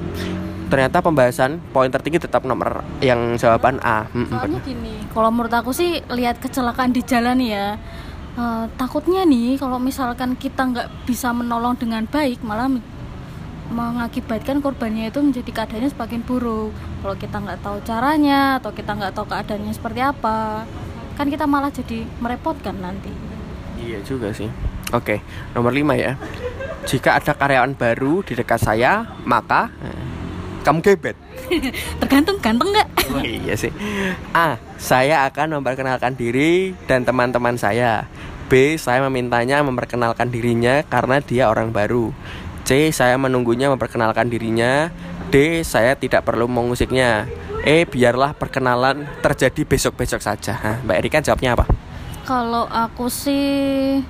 ternyata 0.69 1.01
pembahasan 1.01 1.57
poin 1.69 1.89
tertinggi 1.89 2.21
tetap 2.21 2.45
nomor 2.45 2.85
yang 3.01 3.35
jawaban 3.35 3.81
A 3.81 4.05
Soalnya 4.07 4.61
gini, 4.61 4.93
kalau 5.09 5.29
menurut 5.29 5.51
aku 5.51 5.73
sih 5.73 5.99
lihat 6.07 6.37
kecelakaan 6.37 6.93
di 6.93 7.01
jalan 7.01 7.41
ya. 7.41 7.75
eh, 8.31 8.65
takutnya 8.77 9.25
nih 9.25 9.57
kalau 9.57 9.81
misalkan 9.81 10.37
kita 10.37 10.63
nggak 10.63 10.87
bisa 11.03 11.33
menolong 11.33 11.73
dengan 11.73 12.05
baik 12.05 12.39
malah 12.39 12.69
men- 12.69 12.85
mengakibatkan 13.69 14.61
korbannya 14.61 15.09
itu 15.09 15.19
menjadi 15.19 15.51
keadaannya 15.51 15.89
semakin 15.89 16.21
buruk 16.23 16.71
kalau 17.01 17.15
kita 17.15 17.37
nggak 17.37 17.59
tahu 17.59 17.77
caranya 17.83 18.57
atau 18.57 18.71
kita 18.71 18.91
nggak 18.93 19.13
tahu 19.13 19.25
keadaannya 19.27 19.73
seperti 19.73 20.01
apa 20.01 20.65
kan 21.13 21.27
kita 21.27 21.45
malah 21.45 21.69
jadi 21.69 22.05
merepotkan 22.17 22.77
nanti 22.77 23.11
Iya 23.79 24.03
juga 24.03 24.35
sih. 24.35 24.51
Oke, 24.91 25.23
nomor 25.53 25.71
5 25.71 25.95
ya. 25.95 26.19
Jika 26.83 27.15
ada 27.15 27.31
karyawan 27.31 27.79
baru 27.79 28.19
di 28.19 28.35
dekat 28.35 28.59
saya, 28.59 29.07
maka 29.23 29.71
eh, 29.79 30.03
kamu 30.61 30.79
gebet. 30.83 31.15
tergantung 32.03 32.37
ganteng 32.39 32.69
nggak 32.71 32.87
Oh, 33.09 33.25
iya 33.25 33.57
sih. 33.57 33.73
A. 34.37 34.61
Saya 34.77 35.25
akan 35.25 35.57
memperkenalkan 35.59 36.13
diri 36.13 36.77
dan 36.85 37.01
teman-teman 37.01 37.57
saya. 37.57 38.05
B. 38.49 38.77
Saya 38.77 39.01
memintanya 39.09 39.65
memperkenalkan 39.65 40.29
dirinya 40.29 40.85
karena 40.85 41.17
dia 41.17 41.49
orang 41.49 41.73
baru. 41.73 42.13
C. 42.69 42.93
Saya 42.93 43.17
menunggunya 43.17 43.73
memperkenalkan 43.73 44.29
dirinya. 44.29 44.93
D. 45.33 45.65
Saya 45.65 45.97
tidak 45.97 46.21
perlu 46.21 46.45
mengusiknya. 46.45 47.25
E. 47.65 47.89
Biarlah 47.89 48.37
perkenalan 48.37 49.09
terjadi 49.25 49.65
besok-besok 49.65 50.21
saja. 50.21 50.53
Nah, 50.61 50.77
Mbak 50.85 50.97
Erika 51.01 51.17
jawabnya 51.25 51.57
apa? 51.57 51.65
kalau 52.29 52.69
aku 52.69 53.09
sih 53.09 54.05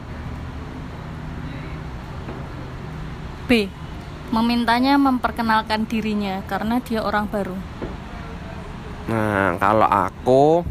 B 3.48 3.72
memintanya 4.30 4.96
memperkenalkan 5.02 5.90
dirinya 5.90 6.42
karena 6.46 6.78
dia 6.82 7.02
orang 7.02 7.26
baru 7.26 7.58
Nah, 9.10 9.58
kalau 9.58 9.90
aku 9.90 10.62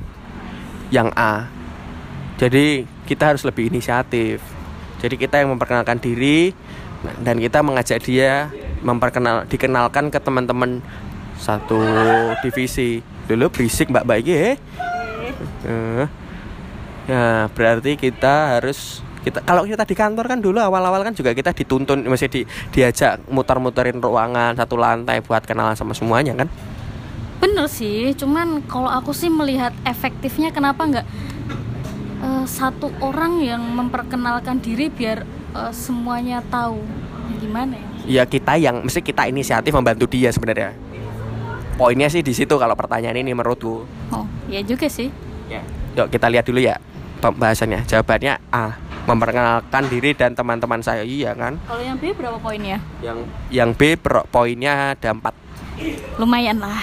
yang 0.94 1.10
A. 1.18 1.50
Jadi 2.38 2.86
kita 3.02 3.34
harus 3.34 3.42
lebih 3.42 3.66
inisiatif. 3.66 4.38
Jadi 5.02 5.18
kita 5.18 5.42
yang 5.42 5.58
memperkenalkan 5.58 5.98
diri 5.98 6.54
dan 7.22 7.38
kita 7.42 7.66
mengajak 7.66 7.98
dia 8.06 8.50
memperkenal 8.82 9.42
dikenalkan 9.50 10.14
ke 10.14 10.22
teman-teman 10.22 10.78
satu 11.34 11.82
divisi. 12.46 13.02
Dulu 13.26 13.50
berisik 13.50 13.90
Mbak 13.90 14.06
Baik 14.06 14.26
ya. 14.30 14.54
Eh. 15.66 16.06
Nah, 17.10 17.50
berarti 17.50 17.98
kita 17.98 18.58
harus 18.58 19.02
kita 19.24 19.42
kalau 19.42 19.66
kita 19.66 19.84
di 19.84 19.96
kantor 19.96 20.24
kan 20.30 20.38
dulu 20.38 20.58
awal-awal 20.62 21.02
kan 21.02 21.14
juga 21.14 21.34
kita 21.34 21.50
dituntun 21.54 22.06
masih 22.06 22.30
di 22.30 22.40
diajak 22.70 23.22
muter-muterin 23.28 23.98
ruangan 23.98 24.54
satu 24.54 24.78
lantai 24.78 25.20
buat 25.20 25.42
kenalan 25.44 25.74
sama 25.74 25.92
semuanya 25.92 26.34
kan? 26.38 26.48
Bener 27.38 27.66
sih 27.70 28.14
cuman 28.14 28.66
kalau 28.66 28.90
aku 28.90 29.14
sih 29.14 29.30
melihat 29.30 29.70
efektifnya 29.86 30.50
kenapa 30.50 30.82
nggak 30.86 31.06
eh, 32.22 32.44
satu 32.46 32.90
orang 33.02 33.42
yang 33.42 33.62
memperkenalkan 33.62 34.58
diri 34.62 34.90
biar 34.90 35.22
eh, 35.54 35.72
semuanya 35.74 36.42
tahu 36.46 36.82
gimana 37.38 37.78
ya? 37.78 37.88
Ya 38.08 38.22
kita 38.24 38.56
yang 38.56 38.82
mesti 38.82 39.04
kita 39.04 39.28
inisiatif 39.28 39.70
membantu 39.76 40.08
dia 40.08 40.32
sebenarnya. 40.32 40.72
Poinnya 41.78 42.10
sih 42.10 42.26
di 42.26 42.34
situ 42.34 42.58
kalau 42.58 42.74
pertanyaan 42.74 43.20
ini 43.20 43.30
menurutku. 43.30 43.86
Oh 44.10 44.26
ya 44.50 44.64
juga 44.64 44.90
sih. 44.90 45.12
Ya 45.46 45.62
yuk 45.98 46.14
kita 46.14 46.30
lihat 46.30 46.46
dulu 46.46 46.62
ya 46.62 46.78
pembahasannya 47.18 47.82
jawabannya 47.90 48.38
A 48.54 48.87
memperkenalkan 49.08 49.88
diri 49.88 50.12
dan 50.12 50.36
teman-teman 50.36 50.84
saya. 50.84 51.00
Iya 51.00 51.32
kan? 51.32 51.56
Kalau 51.64 51.80
yang 51.80 51.96
B 51.96 52.12
berapa 52.12 52.36
poinnya? 52.36 52.76
Yang 53.00 53.18
yang 53.48 53.70
B 53.72 53.96
per- 53.96 54.28
poinnya? 54.28 54.92
Ada 54.92 55.16
4 55.16 56.20
lumayan 56.20 56.60
lah. 56.60 56.76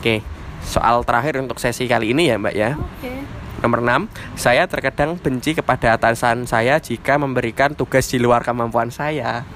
Oke 0.00 0.24
soal 0.62 1.02
terakhir 1.02 1.42
untuk 1.42 1.58
sesi 1.58 1.90
kali 1.90 2.14
ini 2.14 2.30
ya 2.30 2.38
mbak 2.38 2.54
ya. 2.54 2.78
Oke. 2.78 3.12
Nomor 3.62 3.78
6, 3.78 4.10
saya 4.34 4.66
terkadang 4.66 5.14
benci 5.14 5.54
kepada 5.54 5.94
atasan 5.94 6.50
saya 6.50 6.82
jika 6.82 7.14
memberikan 7.14 7.78
tugas 7.78 8.10
di 8.10 8.18
luar 8.18 8.42
kemampuan 8.42 8.90
saya. 8.90 9.46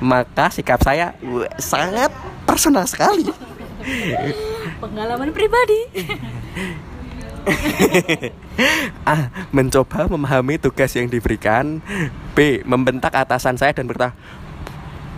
Maka 0.00 0.52
sikap 0.52 0.80
saya 0.84 1.16
wah, 1.24 1.48
sangat 1.56 2.12
personal 2.44 2.84
sekali. 2.84 3.32
pengalaman 4.80 5.32
pribadi 5.32 5.88
A. 9.06 9.32
Mencoba 9.50 10.06
memahami 10.06 10.60
tugas 10.60 10.92
yang 10.94 11.08
diberikan 11.08 11.80
B. 12.36 12.60
Membentak 12.64 13.14
atasan 13.16 13.56
saya 13.56 13.72
dan 13.72 13.88
berkata 13.88 14.12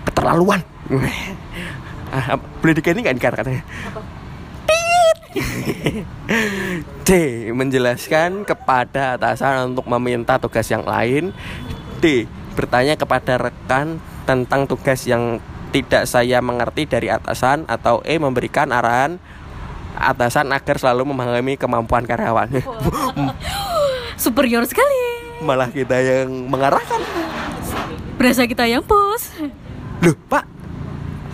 Keterlaluan 0.06 0.62
ah, 2.14 2.38
Boleh 2.62 2.74
diganti 2.74 3.00
nggak 3.02 3.14
ini 3.14 3.22
kata-katanya? 3.22 3.62
C. 7.02 7.10
Menjelaskan 7.58 8.44
kepada 8.44 9.16
atasan 9.16 9.74
untuk 9.74 9.88
meminta 9.88 10.36
tugas 10.38 10.68
yang 10.68 10.84
lain 10.84 11.34
D. 12.02 12.26
Bertanya 12.52 13.00
kepada 13.00 13.40
rekan 13.40 13.98
tentang 14.28 14.68
tugas 14.68 15.08
yang 15.08 15.40
tidak 15.72 16.04
saya 16.04 16.44
mengerti 16.44 16.84
dari 16.84 17.08
atasan 17.08 17.64
Atau 17.64 18.04
E. 18.04 18.20
Memberikan 18.20 18.70
arahan 18.70 19.16
atasan 19.96 20.48
agar 20.52 20.76
selalu 20.80 21.12
memahami 21.12 21.54
kemampuan 21.60 22.06
karyawan. 22.06 22.48
Superior 24.16 24.64
sekali. 24.64 25.00
Malah 25.42 25.68
kita 25.70 25.98
yang 25.98 26.30
mengarahkan. 26.46 27.00
Berasa 28.16 28.46
kita 28.46 28.64
yang 28.70 28.86
bos. 28.86 29.34
Loh 30.02 30.16
pak. 30.30 30.46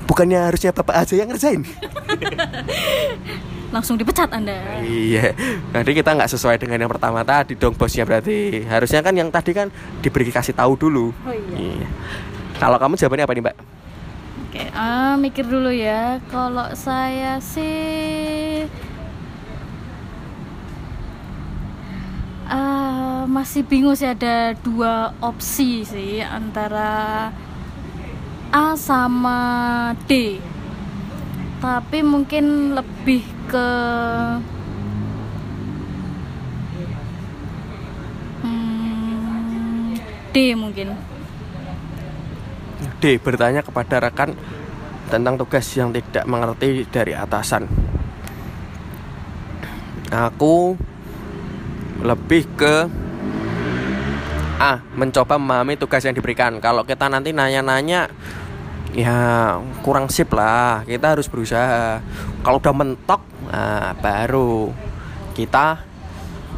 Bukannya 0.09 0.41
harusnya 0.41 0.73
bapak 0.73 1.05
aja 1.05 1.15
yang 1.21 1.29
ngerjain? 1.29 1.63
Langsung 3.75 4.01
dipecat 4.01 4.33
anda. 4.33 4.57
Iya. 4.81 5.37
Nanti 5.77 5.93
kita 5.93 6.17
nggak 6.17 6.33
sesuai 6.33 6.57
dengan 6.57 6.81
yang 6.81 6.89
pertama 6.89 7.21
tadi 7.21 7.53
dong 7.53 7.77
bosnya. 7.77 8.09
Berarti 8.09 8.65
Harusnya 8.65 9.05
kan 9.05 9.13
yang 9.13 9.29
tadi 9.29 9.53
kan 9.53 9.69
diberi 10.01 10.33
kasih 10.33 10.57
tahu 10.57 10.81
dulu. 10.81 11.13
Oh 11.29 11.35
iya. 11.37 11.77
Iya. 11.77 11.89
Kalau 12.57 12.81
kamu 12.81 12.97
jawabannya 12.97 13.25
apa 13.29 13.35
nih 13.37 13.45
mbak? 13.45 13.57
Oke, 14.49 14.65
ah, 14.73 15.13
mikir 15.21 15.45
dulu 15.45 15.69
ya. 15.69 16.25
Kalau 16.33 16.73
saya 16.73 17.37
sih 17.37 18.65
ah, 22.49 23.29
masih 23.29 23.61
bingung 23.69 23.93
sih 23.93 24.09
ada 24.09 24.57
dua 24.65 25.13
opsi 25.21 25.85
sih 25.85 26.25
antara 26.25 27.29
A 28.49 28.73
sama 28.81 29.93
D. 30.09 30.41
Tapi 31.61 32.01
mungkin 32.01 32.73
lebih 32.73 33.29
ke 33.53 33.69
hmm, 38.49 39.93
D 40.33 40.57
mungkin. 40.57 41.18
D. 42.99 43.19
Bertanya 43.23 43.63
kepada 43.63 44.03
rekan 44.03 44.35
tentang 45.09 45.41
tugas 45.41 45.65
yang 45.75 45.91
tidak 45.91 46.29
mengerti 46.29 46.85
dari 46.93 47.17
atasan 47.17 47.65
Aku 50.13 50.77
lebih 52.05 52.45
ke 52.55 52.75
A. 54.59 54.83
Mencoba 54.95 55.41
memahami 55.41 55.81
tugas 55.81 56.05
yang 56.05 56.13
diberikan 56.13 56.61
Kalau 56.61 56.85
kita 56.85 57.09
nanti 57.09 57.33
nanya-nanya 57.33 58.11
Ya 58.93 59.19
kurang 59.85 60.11
sip 60.13 60.33
lah 60.33 60.85
Kita 60.85 61.17
harus 61.17 61.29
berusaha 61.29 62.03
Kalau 62.43 62.59
udah 62.59 62.75
mentok 62.75 63.21
nah, 63.49 63.95
Baru 64.01 64.73
kita 65.39 65.87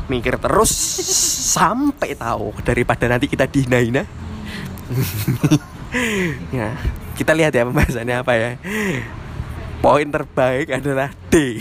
mikir 0.08 0.40
terus 0.40 0.72
sampai 1.52 2.16
tahu 2.16 2.56
daripada 2.64 3.04
nanti 3.06 3.28
kita 3.28 3.44
dihina-hina 3.44 4.08
ya 6.56 6.74
kita 7.14 7.32
lihat 7.32 7.52
ya 7.52 7.64
pembahasannya 7.64 8.16
apa 8.16 8.32
ya. 8.32 8.50
Poin 9.80 10.06
terbaik 10.06 10.70
adalah 10.70 11.08
D. 11.28 11.60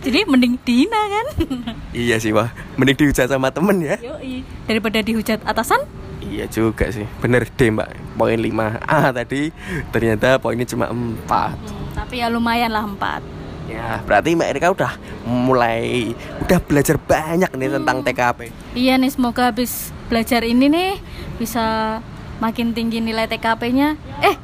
Jadi 0.00 0.22
mending 0.24 0.54
dihina 0.62 1.00
kan? 1.06 1.26
iya 1.96 2.16
sih 2.16 2.30
wah. 2.30 2.48
Mending 2.76 2.96
dihujat 2.96 3.26
sama 3.26 3.50
temen 3.50 3.80
ya. 3.80 3.98
Yoi. 3.98 4.46
Daripada 4.64 5.00
dihujat 5.00 5.42
atasan? 5.42 5.82
iya 6.22 6.42
juga 6.44 6.90
sih. 6.90 7.06
Bener 7.18 7.46
D 7.46 7.70
mbak. 7.70 7.90
Poin 8.14 8.34
5 8.34 8.50
A 8.82 9.10
tadi. 9.12 9.50
Ternyata 9.90 10.38
poinnya 10.38 10.64
cuma 10.64 10.90
4 10.90 10.94
Hmm, 11.26 11.54
tapi 11.94 12.18
ya 12.18 12.28
lumayan 12.28 12.70
lah 12.70 12.82
empat. 12.82 13.22
ya 13.66 13.98
berarti 14.00 14.32
mbak 14.32 14.48
Erika 14.48 14.70
udah 14.70 14.92
mulai 15.24 16.14
udah 16.38 16.58
belajar 16.60 16.94
banyak 16.96 17.50
nih 17.50 17.66
tentang 17.72 17.98
TKP 17.98 18.54
Iya 18.72 18.94
nih 18.94 19.10
semoga 19.10 19.50
habis 19.50 19.90
belajar 20.06 20.42
ini 20.46 20.70
nih 20.70 20.92
bisa 21.36 21.98
makin 22.38 22.72
tinggi 22.76 23.02
nilai 23.02 23.26
TKP-nya. 23.26 23.96
Eh, 24.22 24.36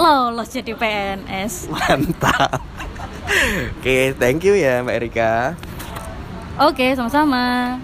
lolos 0.00 0.48
jadi 0.52 0.72
PNS. 0.76 1.68
mantap 1.72 2.60
oke 3.78 3.98
thank 4.18 4.42
you 4.42 4.56
ya 4.56 4.80
mbak 4.80 4.96
Erika 5.00 5.32
Oke, 6.60 6.92
sama-sama. 6.92 7.80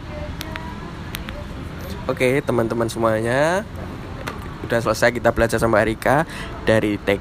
Oke 2.05 2.45
teman-teman 2.45 2.85
semuanya 2.93 3.65
Udah 4.69 4.85
selesai 4.85 5.17
kita 5.17 5.33
belajar 5.33 5.57
sama 5.57 5.81
Erika 5.81 6.29
Dari 6.69 7.01
T 7.01 7.17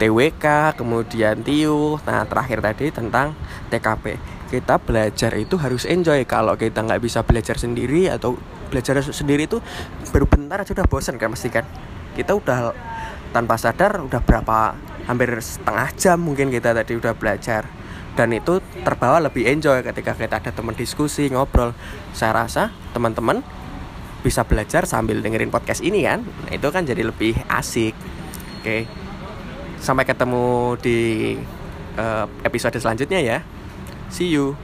TWK, 0.00 0.74
kemudian 0.80 1.44
TIU 1.44 2.00
Nah 2.08 2.24
terakhir 2.24 2.64
tadi 2.64 2.88
tentang 2.88 3.36
TKP 3.68 4.16
Kita 4.48 4.80
belajar 4.80 5.36
itu 5.36 5.60
harus 5.60 5.84
enjoy 5.84 6.24
Kalau 6.24 6.56
kita 6.56 6.80
nggak 6.80 7.04
bisa 7.04 7.20
belajar 7.20 7.60
sendiri 7.60 8.08
Atau 8.08 8.40
belajar 8.74 8.98
sendiri 9.06 9.46
itu 9.46 9.62
Baru 10.10 10.26
bentar 10.26 10.66
aja 10.66 10.74
udah 10.74 10.90
bosan 10.90 11.14
kan 11.14 11.30
pasti 11.30 11.54
kan. 11.54 11.62
Kita 12.18 12.34
udah 12.34 12.74
tanpa 13.30 13.54
sadar 13.54 14.02
Udah 14.02 14.18
berapa 14.18 14.74
Hampir 15.06 15.38
setengah 15.38 15.88
jam 15.94 16.18
mungkin 16.18 16.48
kita 16.48 16.72
tadi 16.72 16.96
udah 16.96 17.12
belajar. 17.12 17.68
Dan 18.16 18.32
itu 18.32 18.62
terbawa 18.86 19.20
lebih 19.20 19.44
enjoy 19.44 19.84
ketika 19.84 20.16
kita 20.16 20.40
ada 20.40 20.48
teman 20.48 20.72
diskusi 20.72 21.28
ngobrol. 21.28 21.76
Saya 22.16 22.32
rasa 22.32 22.72
teman-teman 22.96 23.44
bisa 24.24 24.48
belajar 24.48 24.88
sambil 24.88 25.20
dengerin 25.20 25.52
podcast 25.52 25.84
ini 25.84 26.08
kan. 26.08 26.24
Nah, 26.24 26.56
itu 26.56 26.68
kan 26.72 26.88
jadi 26.88 27.04
lebih 27.04 27.36
asik. 27.52 27.92
Oke. 28.64 28.88
Sampai 29.76 30.08
ketemu 30.08 30.80
di 30.80 30.98
eh, 32.00 32.26
episode 32.48 32.80
selanjutnya 32.80 33.20
ya. 33.20 33.38
See 34.08 34.32
you 34.32 34.56